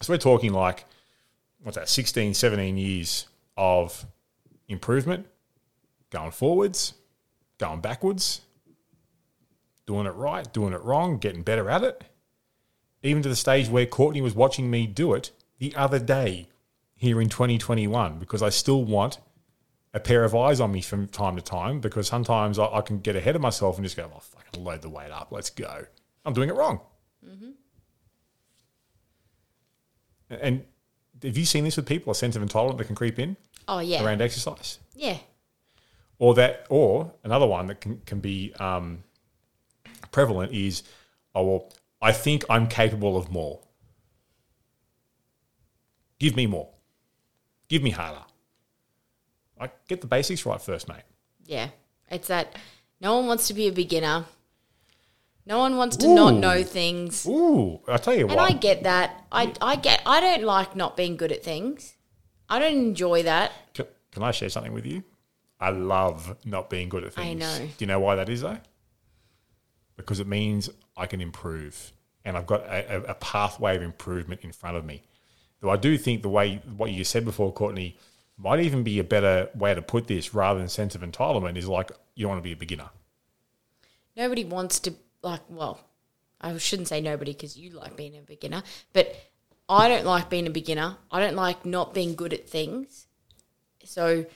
[0.00, 0.84] So we're talking like,
[1.62, 3.26] what's that, 16, 17 years
[3.56, 4.04] of
[4.68, 5.26] improvement,
[6.10, 6.94] going forwards,
[7.58, 8.40] going backwards,
[9.86, 12.04] doing it right, doing it wrong, getting better at it.
[13.02, 16.48] Even to the stage where Courtney was watching me do it the other day
[16.96, 19.18] here in 2021 because I still want
[19.92, 22.98] a pair of eyes on me from time to time because sometimes I, I can
[22.98, 25.28] get ahead of myself and just go, oh, fucking load the weight up.
[25.30, 25.86] Let's go.
[26.24, 26.80] I'm doing it wrong.
[30.30, 30.64] And
[31.22, 32.10] have you seen this with people?
[32.10, 33.36] A sense of entitlement that can creep in
[33.68, 34.04] Oh yeah.
[34.04, 35.18] around exercise, Yeah.
[36.18, 39.04] or that, or another one that can can be um,
[40.10, 40.82] prevalent is,
[41.34, 41.72] oh well,
[42.02, 43.60] I think I'm capable of more.
[46.18, 46.70] Give me more.
[47.68, 48.22] Give me harder.
[49.60, 51.02] Like get the basics right first, mate.
[51.46, 51.68] Yeah.
[52.10, 52.56] It's that
[53.00, 54.24] no one wants to be a beginner.
[55.46, 57.26] No one wants to not know things.
[57.26, 58.50] Ooh, I tell you And what.
[58.50, 59.26] I get that.
[59.30, 61.94] I, I get I don't like not being good at things.
[62.48, 63.52] I don't enjoy that.
[63.74, 65.02] Can, can I share something with you?
[65.60, 67.26] I love not being good at things.
[67.26, 67.58] I know.
[67.58, 68.58] Do you know why that is though?
[69.96, 71.92] Because it means I can improve,
[72.24, 75.02] and I've got a, a, a pathway of improvement in front of me.
[75.60, 77.96] Though I do think the way what you said before, Courtney,
[78.36, 81.68] might even be a better way to put this rather than sense of entitlement is
[81.68, 82.90] like you don't want to be a beginner.
[84.16, 85.80] Nobody wants to like well,
[86.40, 88.62] I shouldn't say nobody because you like being a beginner,
[88.92, 89.14] but
[89.68, 90.96] I don't like being a beginner.
[91.10, 93.06] I don't like not being good at things.
[93.84, 94.26] So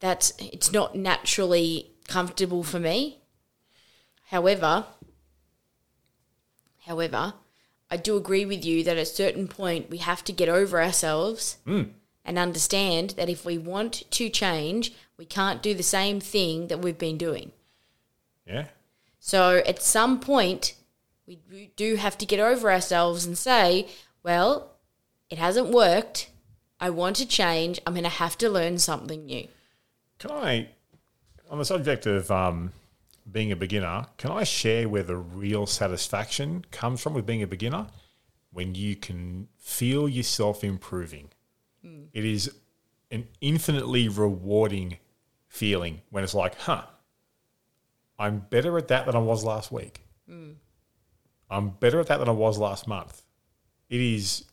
[0.00, 3.18] that's it's not naturally comfortable for me.
[4.30, 4.86] However,
[6.84, 7.34] however,
[7.90, 10.82] I do agree with you that at a certain point we have to get over
[10.82, 11.82] ourselves hmm.
[12.24, 16.80] and understand that if we want to change, we can't do the same thing that
[16.80, 17.52] we've been doing.
[18.46, 18.66] Yeah.
[19.26, 20.74] So at some point,
[21.26, 23.88] we do have to get over ourselves and say,
[24.22, 24.76] well,
[25.28, 26.30] it hasn't worked.
[26.78, 27.80] I want to change.
[27.84, 29.48] I'm going to have to learn something new.
[30.20, 30.68] Can I,
[31.50, 32.70] on the subject of um,
[33.28, 37.48] being a beginner, can I share where the real satisfaction comes from with being a
[37.48, 37.88] beginner?
[38.52, 41.30] When you can feel yourself improving.
[42.12, 42.54] It is
[43.10, 44.98] an infinitely rewarding
[45.48, 46.84] feeling when it's like, huh,
[48.18, 50.00] I'm better at that than I was last week.
[50.28, 50.52] Hmm.
[51.50, 53.22] I'm better at that than I was last month.
[53.88, 54.44] It is,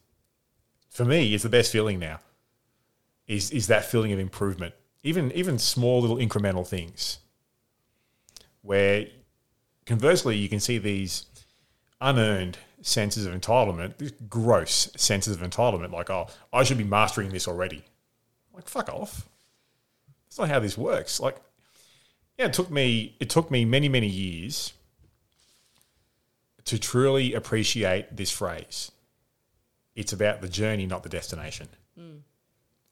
[0.89, 2.20] for me, it's the best feeling now.
[3.28, 4.76] Is is that feeling of improvement?
[5.01, 7.20] Even even small little incremental things.
[8.61, 9.07] Where,
[9.86, 11.26] conversely, you can see these
[11.99, 17.30] unearned senses of entitlement, these gross senses of entitlement, like oh, I should be mastering
[17.30, 17.84] this already.
[18.53, 19.28] Like fuck off.
[20.26, 21.20] That's not how this works.
[21.20, 21.38] Like,
[22.38, 24.73] yeah, it took me it took me many many years
[26.65, 28.91] to truly appreciate this phrase.
[29.95, 31.67] It's about the journey, not the destination.
[31.99, 32.21] Mm.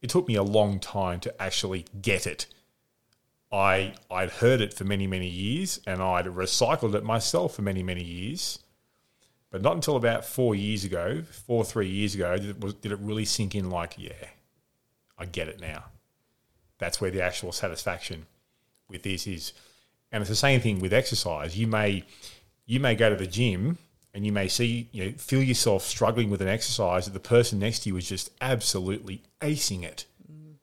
[0.01, 2.45] It took me a long time to actually get it.
[3.51, 7.83] I I'd heard it for many many years, and I'd recycled it myself for many
[7.83, 8.59] many years.
[9.49, 12.93] But not until about four years ago, four three years ago, did it, was, did
[12.93, 13.69] it really sink in.
[13.69, 14.29] Like, yeah,
[15.17, 15.85] I get it now.
[16.77, 18.27] That's where the actual satisfaction
[18.91, 19.53] with this is,
[20.11, 21.57] and it's the same thing with exercise.
[21.57, 22.03] You may
[22.65, 23.77] you may go to the gym
[24.13, 27.59] and you may see you know feel yourself struggling with an exercise that the person
[27.59, 30.05] next to you is just absolutely acing it.
[30.31, 30.55] Mm.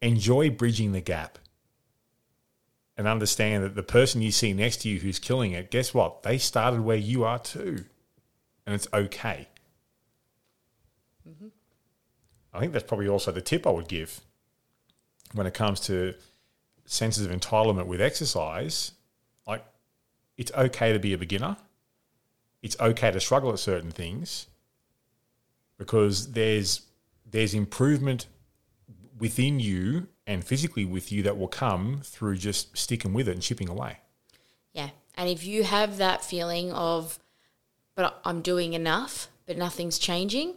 [0.00, 1.38] Enjoy bridging the gap
[2.96, 6.22] and understand that the person you see next to you who's killing it, guess what?
[6.22, 7.84] They started where you are too.
[8.66, 9.48] And it's okay.
[11.28, 11.48] Mm-hmm.
[12.52, 14.20] I think that's probably also the tip I would give
[15.32, 16.14] when it comes to
[16.84, 18.92] senses of entitlement with exercise.
[19.46, 19.64] Like,
[20.36, 21.56] it's okay to be a beginner.
[22.62, 24.46] It's okay to struggle at certain things
[25.78, 26.82] because there's
[27.28, 28.26] there's improvement
[29.18, 33.42] within you and physically with you that will come through just sticking with it and
[33.42, 33.98] chipping away.
[34.72, 34.90] Yeah.
[35.16, 37.18] And if you have that feeling of,
[37.94, 40.54] but I'm doing enough, but nothing's changing,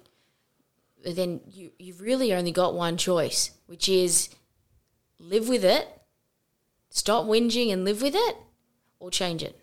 [1.04, 4.30] then you, you've really only got one choice, which is
[5.20, 5.88] live with it,
[6.96, 8.38] stop whinging and live with it,
[9.00, 9.60] or change it.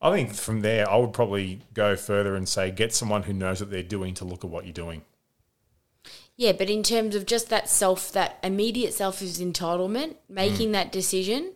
[0.00, 3.60] I think from there, I would probably go further and say get someone who knows
[3.60, 5.02] what they're doing to look at what you're doing.
[6.36, 10.72] Yeah, but in terms of just that self, that immediate self is entitlement, making mm.
[10.72, 11.52] that decision,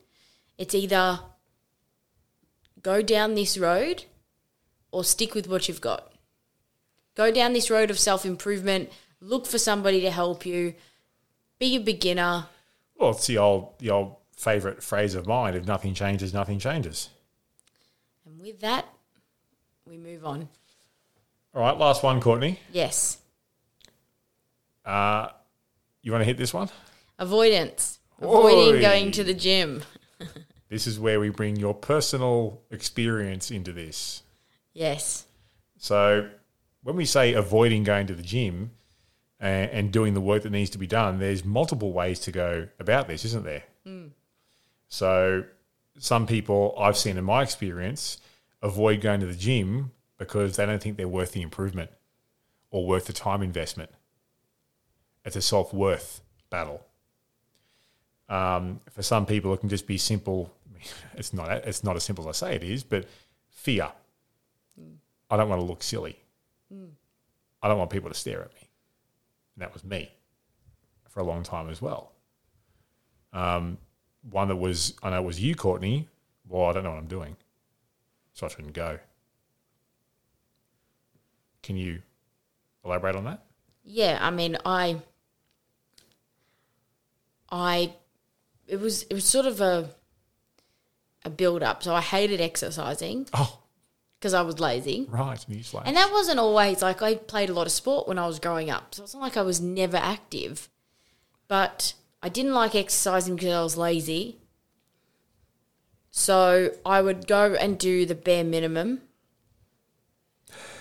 [0.59, 1.21] it's either
[2.83, 4.05] go down this road
[4.91, 6.13] or stick with what you've got.
[7.15, 10.75] Go down this road of self improvement, look for somebody to help you,
[11.61, 12.49] be a beginner.
[12.97, 17.11] Well, it's the old the old favorite phrase of mine: if nothing changes, nothing changes.
[18.27, 18.87] And with that,
[19.87, 20.49] we move on.
[21.55, 22.59] All right, last one, Courtney.
[22.73, 23.19] Yes,
[24.85, 25.29] Uh,
[26.03, 26.69] you want to hit this one?
[27.19, 28.81] avoidance, avoiding Oi.
[28.81, 29.83] going to the gym.
[30.71, 34.23] This is where we bring your personal experience into this.
[34.73, 35.27] Yes,
[35.79, 36.31] So,
[36.83, 38.73] when we say avoiding going to the gym
[39.39, 42.69] and, and doing the work that needs to be done, there's multiple ways to go
[42.81, 43.63] about this, isn't there?
[44.89, 45.45] So,
[45.99, 48.19] some people I've seen in my experience
[48.63, 51.91] avoid going to the gym because they don't think they're worth the improvement
[52.71, 53.91] or worth the time investment.
[55.25, 56.21] It's a self worth
[56.51, 56.85] battle.
[58.29, 60.53] Um, for some people, it can just be simple.
[61.17, 61.51] It's not.
[61.51, 63.07] It's not as simple as I say it is, but
[63.49, 63.91] fear.
[65.31, 66.19] I don't want to look silly.
[67.63, 68.69] I don't want people to stare at me.
[69.55, 70.11] And that was me
[71.09, 72.13] for a long time as well.
[73.33, 73.79] Um,
[74.31, 76.09] one that was, I know it was you, Courtney.
[76.49, 77.37] Well, I don't know what I'm doing.
[78.33, 78.99] So I shouldn't go.
[81.63, 82.03] Can you
[82.85, 83.43] elaborate on that?
[83.85, 84.19] yeah.
[84.21, 84.97] I mean, I,
[87.51, 87.95] I,
[88.67, 89.91] it was it was sort of a,
[91.25, 91.83] a build up.
[91.83, 93.61] So I hated exercising Oh,
[94.19, 95.07] because I was lazy.
[95.11, 95.39] right.
[95.49, 95.83] Newsflash.
[95.87, 98.71] And that wasn't always like I played a lot of sport when I was growing
[98.71, 98.95] up.
[98.95, 100.69] So it's not like I was never active.
[101.47, 101.95] But
[102.25, 104.39] I didn't like exercising because I was lazy.
[106.11, 109.03] So I would go and do the bare minimum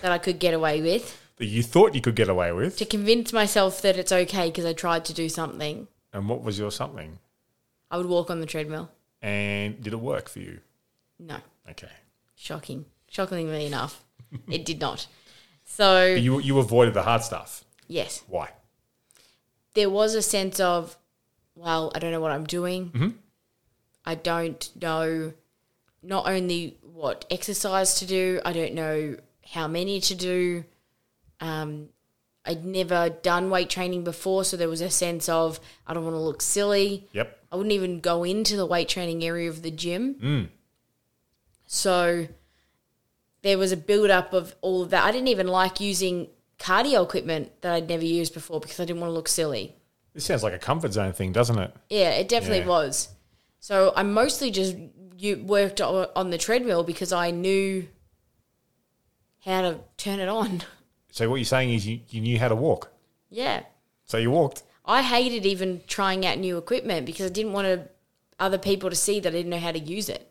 [0.01, 1.19] that I could get away with.
[1.37, 2.77] that you thought you could get away with.
[2.77, 5.87] to convince myself that it's okay because I tried to do something.
[6.13, 7.19] And what was your something?
[7.91, 8.89] I would walk on the treadmill.
[9.21, 10.59] And did it work for you?
[11.19, 11.37] No,
[11.69, 11.91] Okay.
[12.35, 12.85] shocking.
[13.09, 14.01] Shockingly enough,
[14.49, 15.07] it did not.
[15.65, 17.65] So, You you avoided the hard stuff.
[17.87, 18.51] yes, Why?
[19.73, 20.97] there was a sense of,
[21.56, 22.91] well, I don't know what I'm doing.
[24.06, 25.34] I don't know
[26.01, 29.16] not only what exercise to do, I don't know
[29.47, 30.66] how many to do.
[31.39, 31.89] Um,
[32.45, 36.16] I'd never done weight training before, so there was a sense of I don't want
[36.16, 37.08] to look silly.
[37.14, 37.38] Yep.
[37.51, 40.49] I wouldn't even go into the weight training area of the gym.
[41.66, 42.28] So
[43.41, 45.06] there was a build up of all of that.
[45.06, 46.28] I didn't even like using
[46.60, 49.76] cardio equipment that I'd never used before because I didn't want to look silly.
[50.14, 51.74] This sounds like a comfort zone thing, doesn't it?
[51.89, 52.68] Yeah, it definitely Yeah.
[52.68, 53.09] was.
[53.59, 54.76] So I mostly just
[55.18, 57.88] you worked on the treadmill because I knew
[59.45, 60.64] how to turn it on.
[61.11, 62.91] So what you're saying is you, you knew how to walk.
[63.30, 63.64] Yeah.
[64.05, 64.64] So you walked.
[64.86, 67.88] I hated even trying out new equipment because I didn't want to,
[68.39, 70.30] other people to see that I didn't know how to use it.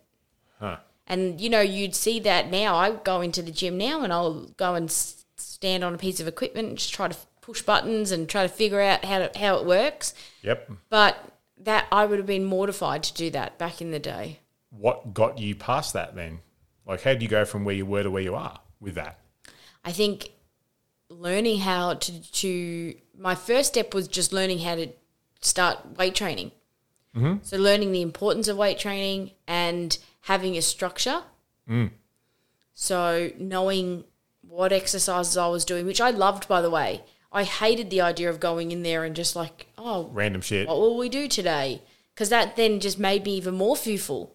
[0.59, 0.79] Huh.
[1.07, 2.75] And you know, you'd see that now.
[2.77, 6.29] I go into the gym now and I'll go and stand on a piece of
[6.29, 9.57] equipment and just try to push buttons and try to figure out how to, how
[9.57, 10.15] it works.
[10.43, 10.71] Yep.
[10.89, 11.19] But
[11.59, 14.41] that I would have been mortified to do that back in the day.
[14.71, 16.41] What got you past that then?
[16.87, 19.19] Like how do you go from where you were to where you are with that?
[19.85, 20.31] I think
[21.09, 24.89] learning how to to my first step was just learning how to
[25.41, 26.53] start weight training.
[27.15, 27.39] Mm-hmm.
[27.43, 31.23] So learning the importance of weight training and having a structure.
[31.69, 31.91] Mm.
[32.73, 34.05] So knowing
[34.41, 37.03] what exercises I was doing, which I loved by the way.
[37.33, 40.69] I hated the idea of going in there and just like, oh, Random shit.
[40.69, 41.83] what will we do today?
[42.15, 44.35] Because that then just made me even more fearful.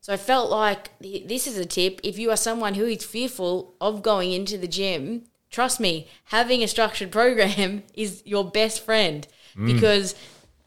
[0.00, 2.00] So I felt like this is a tip.
[2.02, 6.62] If you are someone who is fearful of going into the gym, trust me, having
[6.62, 9.66] a structured program is your best friend mm.
[9.66, 10.14] because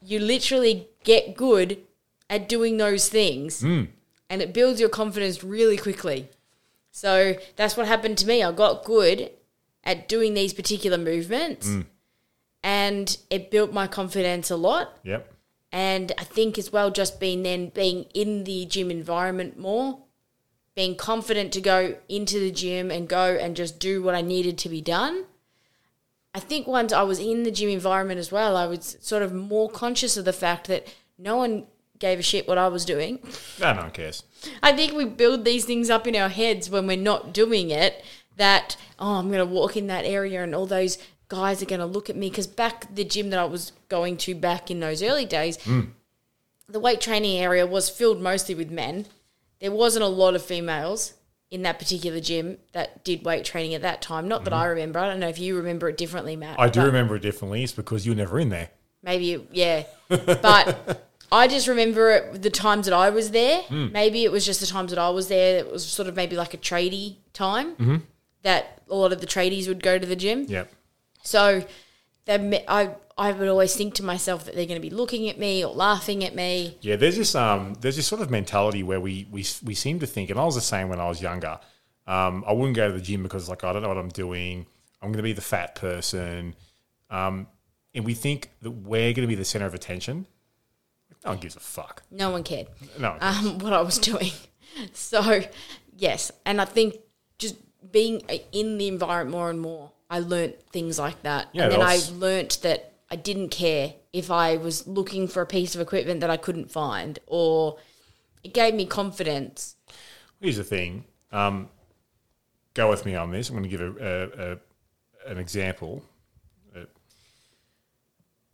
[0.00, 1.78] you literally get good
[2.30, 3.88] at doing those things mm.
[4.30, 6.28] and it builds your confidence really quickly.
[6.92, 8.44] So that's what happened to me.
[8.44, 9.30] I got good
[9.84, 11.84] at doing these particular movements mm.
[12.62, 15.32] and it built my confidence a lot Yep.
[15.72, 19.98] and I think as well just being then being in the gym environment more,
[20.74, 24.58] being confident to go into the gym and go and just do what I needed
[24.58, 25.26] to be done.
[26.34, 29.32] I think once I was in the gym environment as well, I was sort of
[29.32, 31.66] more conscious of the fact that no one
[32.00, 33.20] gave a shit what I was doing.
[33.60, 34.24] No, no one cares.
[34.60, 38.04] I think we build these things up in our heads when we're not doing it
[38.36, 41.80] that, oh, I'm going to walk in that area and all those guys are going
[41.80, 42.30] to look at me.
[42.30, 45.58] Because back the gym that I was going to back in those early days,
[46.68, 49.06] the weight training area was filled mostly with men.
[49.60, 51.14] There wasn't a lot of females
[51.50, 54.26] in that particular gym that did weight training at that time.
[54.26, 54.98] Not that I remember.
[54.98, 56.58] I don't know if you remember it differently, Matt.
[56.58, 57.62] I do remember it differently.
[57.62, 58.70] It's because you were never in there.
[59.02, 59.84] Maybe, yeah.
[60.08, 63.62] But I just remember it, the times that I was there.
[63.62, 63.92] Hmm.
[63.92, 65.58] Maybe it was just the times that I was there.
[65.58, 67.96] It was sort of maybe like a tradie time Mm-hmm.
[68.44, 70.44] That a lot of the tradies would go to the gym.
[70.48, 70.72] Yep.
[71.22, 71.64] So
[72.26, 75.38] they, I, I would always think to myself that they're going to be looking at
[75.38, 76.78] me or laughing at me.
[76.80, 80.06] Yeah, there's this um, there's this sort of mentality where we we we seem to
[80.06, 81.58] think, and I was the same when I was younger.
[82.06, 84.66] Um, I wouldn't go to the gym because like I don't know what I'm doing.
[85.02, 86.54] I'm going to be the fat person,
[87.10, 87.46] um,
[87.94, 90.26] and we think that we're going to be the center of attention.
[91.24, 92.02] No one gives a fuck.
[92.10, 92.68] No one cared
[92.98, 94.30] No, um, what I was doing.
[94.92, 95.40] So,
[95.96, 96.32] yes.
[96.44, 96.96] And I think
[97.38, 97.54] just
[97.94, 98.20] being
[98.50, 101.48] in the environment more and more, I learnt things like that.
[101.52, 105.46] Yeah, and then I learnt that I didn't care if I was looking for a
[105.46, 107.78] piece of equipment that I couldn't find, or
[108.42, 109.76] it gave me confidence.
[110.40, 111.04] Here's the thing.
[111.30, 111.68] Um,
[112.74, 113.48] go with me on this.
[113.48, 116.02] I'm going to give a, a, a an example.
[116.76, 116.86] Uh,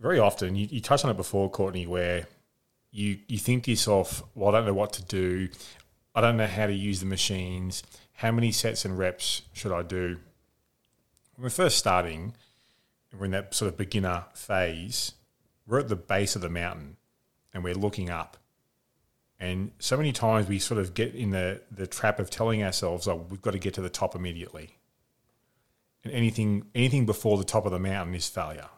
[0.00, 2.26] very often, you, you touched on it before, Courtney, where
[2.92, 5.48] you you think to yourself, "Well, I don't know what to do.
[6.14, 7.82] I don't know how to use the machines.
[8.20, 10.18] How many sets and reps should I do?"
[11.34, 12.34] When we're first starting,
[13.12, 15.12] we're in that sort of beginner phase.
[15.66, 16.98] We're at the base of the mountain,
[17.54, 18.36] and we're looking up.
[19.38, 23.08] And so many times we sort of get in the, the trap of telling ourselves,
[23.08, 24.76] oh, we've got to get to the top immediately.
[26.04, 28.68] And anything anything before the top of the mountain is failure.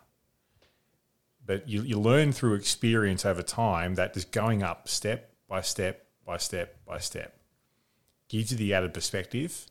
[1.44, 6.06] But you, you learn through experience over time that just going up step by step
[6.24, 7.41] by step by step
[8.32, 9.66] gives you the added perspective,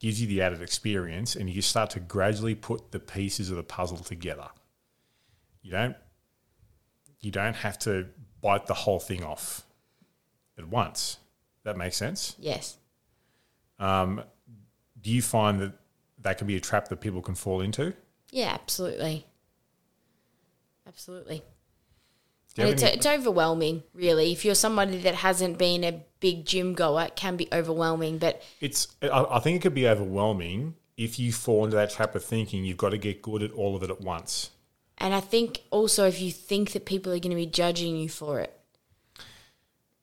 [0.00, 3.62] gives you the added experience, and you start to gradually put the pieces of the
[3.62, 4.48] puzzle together.
[5.62, 5.96] You don't
[7.20, 8.08] you don't have to
[8.42, 9.64] bite the whole thing off
[10.58, 11.18] at once.
[11.64, 12.34] That makes sense.
[12.38, 12.76] Yes.
[13.78, 14.22] Um,
[15.00, 15.72] do you find that
[16.22, 17.94] that can be a trap that people can fall into.
[18.30, 19.26] Yeah, absolutely.
[20.86, 21.36] Absolutely.
[21.36, 21.46] Do you And
[22.38, 24.32] have it's, any- it's overwhelming, really.
[24.32, 28.18] If you're somebody that hasn't been a big gym goer, it can be overwhelming.
[28.18, 32.14] But it's I, I think it could be overwhelming if you fall into that trap
[32.14, 34.50] of thinking you've got to get good at all of it at once.
[34.98, 38.08] and I think also if you think that people are going to be judging you
[38.10, 38.52] for it,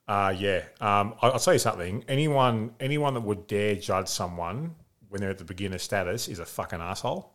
[0.07, 0.63] Uh, yeah.
[0.79, 2.03] Um, I- I'll tell you something.
[2.07, 4.75] Anyone, anyone that would dare judge someone
[5.09, 7.31] when they're at the beginner status is a fucking asshole,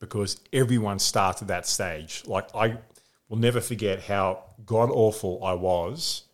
[0.00, 2.22] because everyone starts at that stage.
[2.26, 2.78] Like I
[3.28, 6.24] will never forget how god awful I was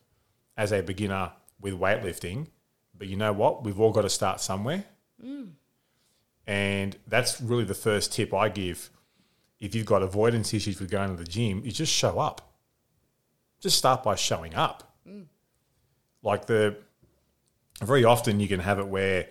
[0.57, 2.49] as a beginner with weightlifting.
[2.97, 3.65] But you know what?
[3.65, 4.85] We've all got to start somewhere,
[5.25, 5.51] mm.
[6.47, 8.91] and that's really the first tip I give.
[9.59, 12.53] If you've got avoidance issues with going to the gym, is just show up.
[13.61, 15.25] Just start by showing up mm.
[16.23, 16.77] like the
[17.81, 19.29] very often you can have it where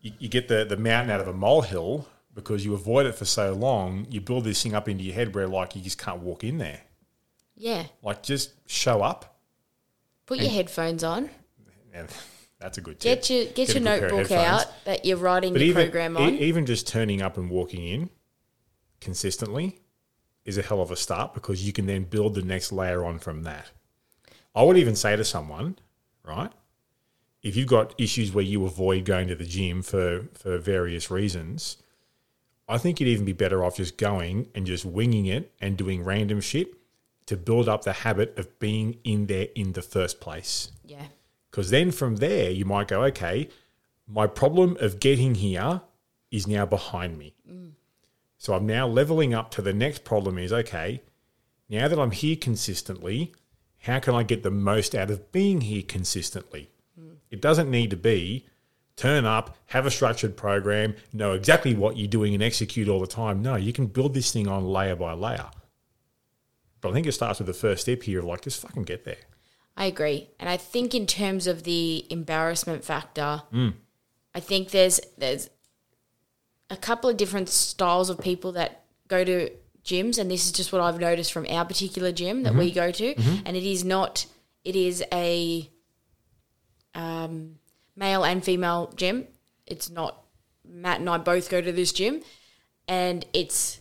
[0.00, 2.06] you, you get the, the mountain out of a molehill
[2.36, 5.34] because you avoid it for so long you build this thing up into your head
[5.34, 6.82] where like you just can't walk in there.
[7.56, 9.38] Yeah, like just show up.
[10.26, 11.30] Put your headphones on,
[11.92, 12.08] and
[12.60, 13.22] that's a good tip.
[13.22, 15.70] get your get, Get your good pair of notebook out that you're writing but your
[15.70, 16.34] even, program e- on.
[16.34, 18.10] even just turning up and walking in
[19.00, 19.78] consistently
[20.44, 23.18] is a hell of a start because you can then build the next layer on
[23.18, 23.70] from that.
[24.54, 25.78] I would even say to someone
[26.22, 26.52] right
[27.42, 31.78] if you've got issues where you avoid going to the gym for for various reasons
[32.68, 36.04] i think you'd even be better off just going and just winging it and doing
[36.04, 36.74] random shit
[37.26, 41.06] to build up the habit of being in there in the first place yeah,
[41.56, 43.48] because then from there, you might go, okay,
[44.06, 45.80] my problem of getting here
[46.30, 47.34] is now behind me.
[47.50, 47.70] Mm.
[48.36, 51.00] So I'm now leveling up to the next problem is, okay,
[51.70, 53.32] now that I'm here consistently,
[53.78, 56.68] how can I get the most out of being here consistently?
[57.00, 57.16] Mm.
[57.30, 58.44] It doesn't need to be
[58.96, 63.06] turn up, have a structured program, know exactly what you're doing and execute all the
[63.06, 63.42] time.
[63.42, 65.50] No, you can build this thing on layer by layer.
[66.80, 69.04] But I think it starts with the first step here of like, just fucking get
[69.04, 69.16] there.
[69.76, 70.30] I agree.
[70.40, 73.74] And I think in terms of the embarrassment factor, Mm.
[74.34, 75.48] I think there's there's
[76.68, 79.50] a couple of different styles of people that go to
[79.84, 82.58] gyms, and this is just what I've noticed from our particular gym that Mm-hmm.
[82.58, 83.14] we go to,
[83.46, 84.26] and it is not.
[84.64, 85.70] It is a
[86.94, 87.56] um,
[87.96, 89.26] male and female gym.
[89.66, 90.22] It's not.
[90.68, 92.22] Matt and I both go to this gym,
[92.88, 93.80] and it's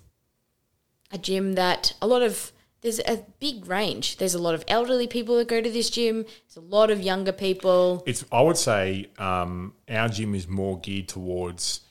[1.11, 2.51] a gym that a lot of
[2.81, 4.17] there's a big range.
[4.17, 6.23] There's a lot of elderly people that go to this gym.
[6.23, 8.03] There's a lot of younger people.
[8.05, 8.23] It's.
[8.31, 11.81] I would say um, our gym is more geared towards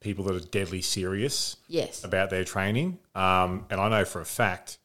[0.00, 2.02] people that are deadly serious Yes.
[2.02, 2.98] about their training.
[3.14, 4.78] Um, and I know for a fact,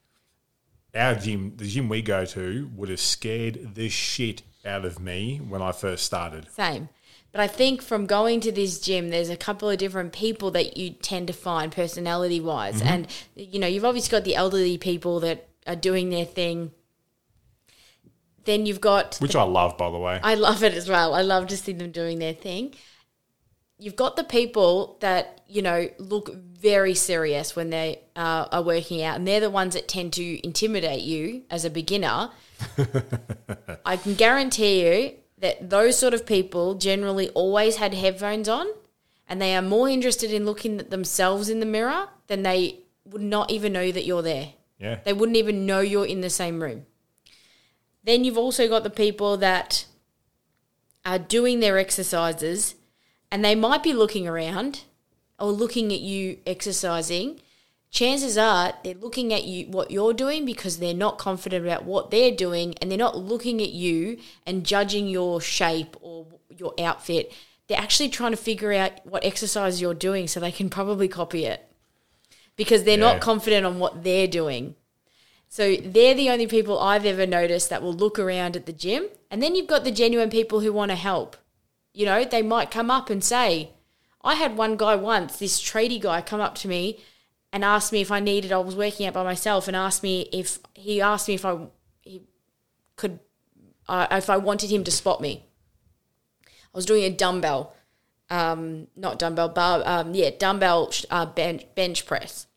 [0.93, 5.37] our gym, the gym we go to, would have scared the shit out of me
[5.37, 6.49] when I first started.
[6.51, 6.89] Same.
[7.31, 10.77] But I think from going to this gym, there's a couple of different people that
[10.77, 12.81] you tend to find personality wise.
[12.81, 16.71] And, you know, you've obviously got the elderly people that are doing their thing.
[18.45, 20.19] Then you've got Which I love, by the way.
[20.23, 21.13] I love it as well.
[21.13, 22.73] I love to see them doing their thing.
[23.77, 29.03] You've got the people that you know look very serious when they uh, are working
[29.03, 32.31] out, and they're the ones that tend to intimidate you as a beginner.
[33.85, 38.67] I can guarantee you that those sort of people generally always had headphones on,
[39.27, 43.21] and they are more interested in looking at themselves in the mirror than they would
[43.21, 44.53] not even know that you're there.
[44.79, 44.99] yeah.
[45.03, 46.85] They wouldn't even know you're in the same room.
[48.03, 49.85] Then you've also got the people that
[51.05, 52.75] are doing their exercises
[53.31, 54.83] and they might be looking around
[55.39, 57.39] or looking at you exercising.
[57.89, 62.11] Chances are they're looking at you what you're doing because they're not confident about what
[62.11, 67.31] they're doing and they're not looking at you and judging your shape or your outfit.
[67.67, 71.45] They're actually trying to figure out what exercise you're doing so they can probably copy
[71.45, 71.65] it
[72.55, 73.13] because they're Yeah.
[73.13, 74.75] not confident on what they're doing.
[75.49, 79.07] So they're the only people I've ever noticed that will look around at the gym.
[79.31, 81.37] And then you've got the genuine people who want to help.
[81.93, 83.71] You know, they might come up and say,
[84.21, 86.99] I had one guy once, this tradie guy, come up to me
[87.53, 90.29] and asked me if I needed, I was working out by myself and asked me
[90.33, 91.57] if, he asked me if I
[92.01, 92.21] he
[92.95, 93.19] could,
[93.87, 95.45] uh, if I wanted him to spot me.
[96.45, 97.73] I was doing a dumbbell,
[98.29, 102.47] um, not dumbbell, bar, um, yeah, dumbbell uh, bench, bench press.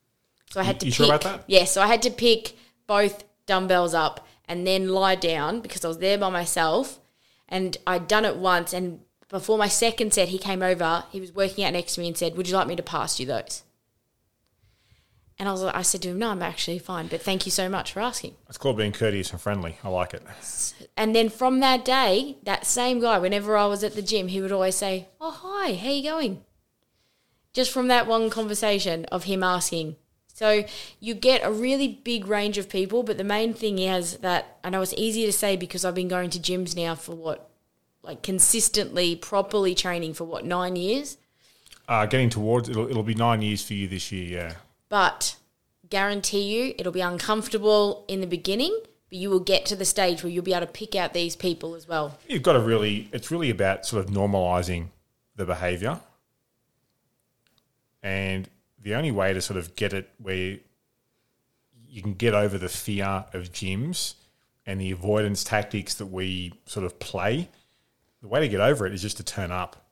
[0.50, 0.96] So I had to You pick.
[0.96, 1.44] sure about that?
[1.46, 2.56] Yeah, so I had to pick
[2.86, 6.98] both dumbbells up and then lie down because I was there by myself.
[7.48, 8.72] And I'd done it once.
[8.72, 11.04] And before my second set, he came over.
[11.10, 13.18] He was working out next to me and said, "Would you like me to pass
[13.20, 13.62] you those?"
[15.40, 17.68] And I was, I said to him, "No, I'm actually fine, but thank you so
[17.68, 19.78] much for asking." It's called being courteous and friendly.
[19.82, 20.22] I like it.
[20.96, 24.40] And then from that day, that same guy, whenever I was at the gym, he
[24.40, 26.44] would always say, "Oh, hi, how you going?"
[27.52, 29.96] just from that one conversation of him asking.
[30.32, 30.64] So
[31.00, 34.70] you get a really big range of people, but the main thing is that I
[34.70, 37.50] know it's easier to say because I've been going to gyms now for what,
[38.02, 41.18] like consistently, properly training for what, nine years?
[41.88, 44.38] Uh, getting towards it'll, it'll be nine years for you this year.
[44.38, 44.54] Yeah.
[44.90, 45.36] But
[45.88, 50.22] guarantee you it'll be uncomfortable in the beginning, but you will get to the stage
[50.22, 52.18] where you'll be able to pick out these people as well.
[52.28, 53.08] You've got to really.
[53.12, 54.88] It's really about sort of normalizing
[55.36, 56.00] the behavior,
[58.02, 58.50] and
[58.82, 60.58] the only way to sort of get it where
[61.88, 64.14] you can get over the fear of gyms
[64.66, 67.48] and the avoidance tactics that we sort of play,
[68.22, 69.89] the way to get over it is just to turn up.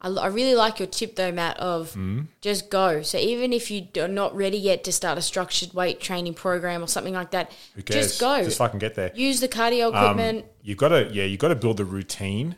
[0.00, 2.22] I, I really like your tip though, Matt, of Mm-hmm.
[2.40, 3.02] just go.
[3.02, 6.82] So even if you are not ready yet to start a structured weight training program
[6.82, 7.50] or something like that,
[7.84, 8.42] just go.
[8.44, 9.10] Just fucking get there.
[9.14, 10.44] Use the cardio Um, equipment.
[10.62, 12.56] you've got to, yeah, you've got to build the routine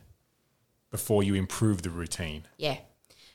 [0.90, 2.47] before you improve the routine.
[2.56, 2.78] yeah.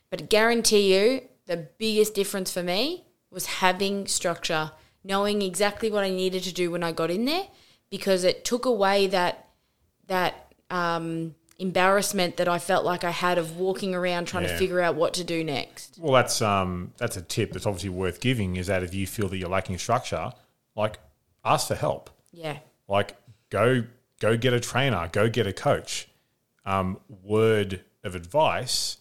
[0.10, 4.72] But I guarantee you, the biggest difference for me was having structure,
[5.04, 7.48] knowing exactly what I needed to do when I got in there,
[7.90, 9.48] because it took away that
[10.08, 14.82] that um, embarrassment that I felt like I had of walking around trying to figure
[14.82, 15.98] out what to do next.
[15.98, 18.58] Well, that's um, that's a tip that's obviously worth giving.
[18.58, 20.34] Is that if you feel that you're lacking structure,
[20.76, 21.00] like
[21.46, 22.10] ask for help.
[22.34, 22.58] Yeah.
[22.90, 23.16] Like
[23.50, 23.86] go
[24.20, 26.10] go get a trainer, go get a coach.
[26.66, 28.98] Um, word of advice: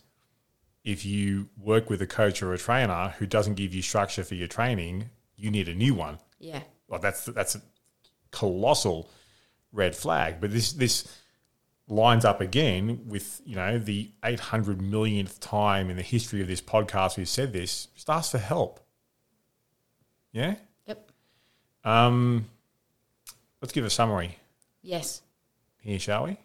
[0.84, 4.36] if you work with a coach or a trainer who doesn't give you structure for
[4.36, 6.20] your training, you need a new one.
[6.38, 6.62] Yeah.
[6.88, 7.62] Like that's that's a
[8.30, 9.10] colossal
[9.72, 10.36] red flag.
[10.40, 11.08] But this this
[11.88, 16.60] lines up again with you know the 800 millionth time in the history of this
[16.60, 17.86] podcast we've said this.
[17.94, 18.80] Just ask for help.
[20.32, 20.54] Yeah.
[20.86, 21.10] Yep.
[21.84, 22.46] Um,
[23.60, 24.38] let's give a summary
[24.82, 25.22] Yes.
[25.80, 26.38] here, shall we?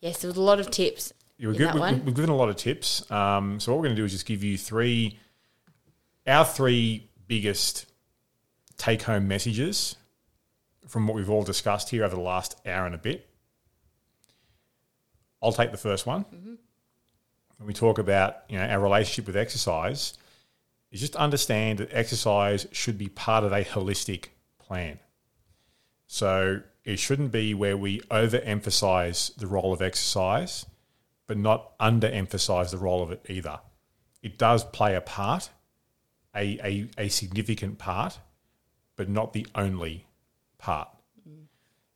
[0.00, 1.12] Yes, there was a lot of tips.
[1.38, 2.04] Yeah, we've, in gi- that we- one.
[2.04, 3.10] we've given a lot of tips.
[3.10, 5.18] Um, so what we're going to do is just give you three,
[6.26, 7.86] our three biggest
[8.76, 9.96] take-home messages
[10.86, 13.26] from what we've all discussed here over the last hour and a bit.
[15.42, 16.24] I'll take the first one.
[16.24, 16.54] Mm-hmm.
[17.58, 20.14] When we talk about you know our relationship with exercise,
[20.90, 24.26] is just understand that exercise should be part of a holistic
[24.58, 24.98] plan.
[26.06, 30.66] So it shouldn't be where we overemphasize the role of exercise,
[31.26, 33.60] but not underemphasize the role of it either.
[34.22, 35.50] It does play a part,
[36.34, 38.18] a, a, a significant part,
[38.96, 40.06] but not the only
[40.58, 40.88] part.
[41.28, 41.44] Mm.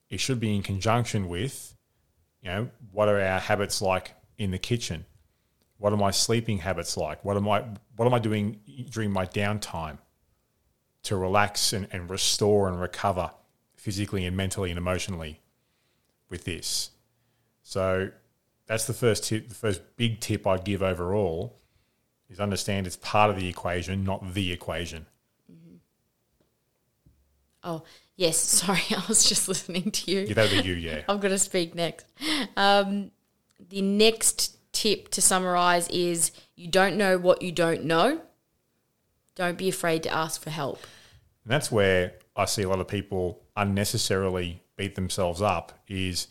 [0.09, 1.74] It should be in conjunction with,
[2.45, 5.07] you know, what are our habits like in the kitchen?
[5.79, 7.25] What are my sleeping habits like?
[7.25, 7.65] What am I
[7.97, 8.61] what am I doing
[8.91, 9.99] during my downtime
[11.05, 13.31] to relax and, and restore and recover
[13.77, 15.41] physically and mentally and emotionally
[16.29, 16.91] with this?
[17.63, 18.11] So
[18.67, 21.59] that's the first tip, the first big tip I'd give overall
[22.29, 25.07] is understand it's part of the equation, not the equation.
[27.65, 27.83] Oh,
[28.17, 28.39] yes.
[28.39, 30.21] Sorry, I was just listening to you.
[30.21, 31.03] Yeah, that'd be you, yeah.
[31.09, 32.07] I'm going to speak next.
[32.57, 33.11] Um,
[33.69, 38.21] the next tip to summarize is you don't know what you don't know.
[39.35, 40.81] Don't be afraid to ask for help.
[41.45, 46.29] And that's where I see a lot of people unnecessarily beat themselves up is,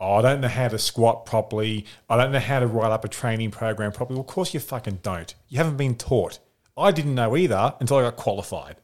[0.00, 1.86] oh, I don't know how to squat properly.
[2.08, 4.16] I don't know how to write up a training program properly.
[4.16, 5.34] Well, of course you fucking don't.
[5.48, 6.38] You haven't been taught.
[6.76, 8.76] I didn't know either until I got qualified.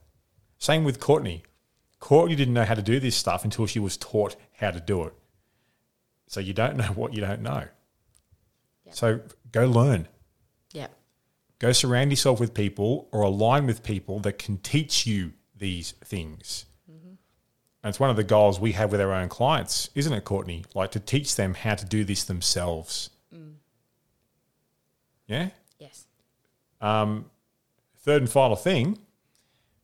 [0.57, 1.43] Same with Courtney.
[2.01, 5.03] Courtney didn't know how to do this stuff until she was taught how to do
[5.03, 5.13] it.
[6.27, 7.65] So you don't know what you don't know.
[8.89, 9.21] So
[9.53, 10.09] go learn.
[10.73, 10.87] Yeah.
[11.59, 16.65] Go surround yourself with people or align with people that can teach you these things.
[17.83, 20.65] And it's one of the goals we have with our own clients, isn't it, Courtney?
[20.75, 23.09] Like to teach them how to do this themselves.
[25.27, 25.49] Yeah?
[25.79, 26.05] Yes.
[26.81, 27.25] Um,
[28.03, 28.97] Third and final thing,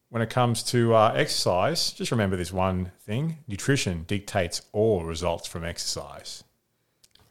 [0.09, 5.47] when it comes to uh, exercise, just remember this one thing nutrition dictates all results
[5.47, 6.43] from exercise.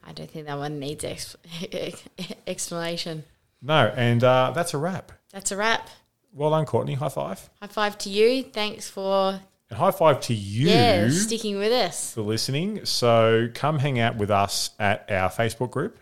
[0.05, 1.37] I don't think that one needs ex-
[2.47, 3.25] explanation.
[3.63, 5.13] No, and uh, that's a wrap.
[5.33, 5.89] That's a wrap.
[6.33, 6.95] Well done, Courtney.
[6.95, 7.49] High five.
[7.61, 8.43] High five to you.
[8.45, 9.41] Thanks for
[9.71, 10.69] And high five to you.
[10.69, 12.13] yeah sticking with us.
[12.15, 12.85] for listening.
[12.85, 15.99] So come hang out with us at our Facebook group.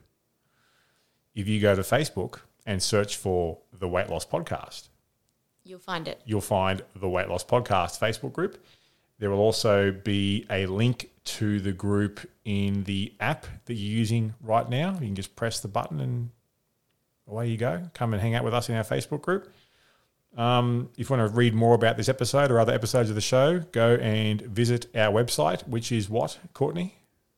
[1.34, 4.88] If you go to Facebook and search for the Weight Loss Podcast,
[5.64, 6.20] You'll find it.
[6.26, 8.62] you'll find the Weight Loss Podcast Facebook group.
[9.18, 14.34] There will also be a link to the group in the app that you're using
[14.42, 14.92] right now.
[14.94, 16.30] You can just press the button and
[17.26, 17.90] away you go.
[17.94, 19.50] Come and hang out with us in our Facebook group.
[20.36, 23.20] Um, if you want to read more about this episode or other episodes of the
[23.20, 26.96] show, go and visit our website, which is what, Courtney?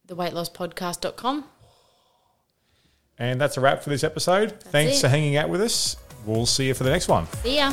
[0.09, 1.45] Theweightlosspodcast.com.
[3.19, 4.61] And that's a wrap for this episode.
[4.61, 5.01] Thanks it.
[5.03, 5.97] for hanging out with us.
[6.25, 7.27] we'll see you for the next one.
[7.43, 7.73] See ya.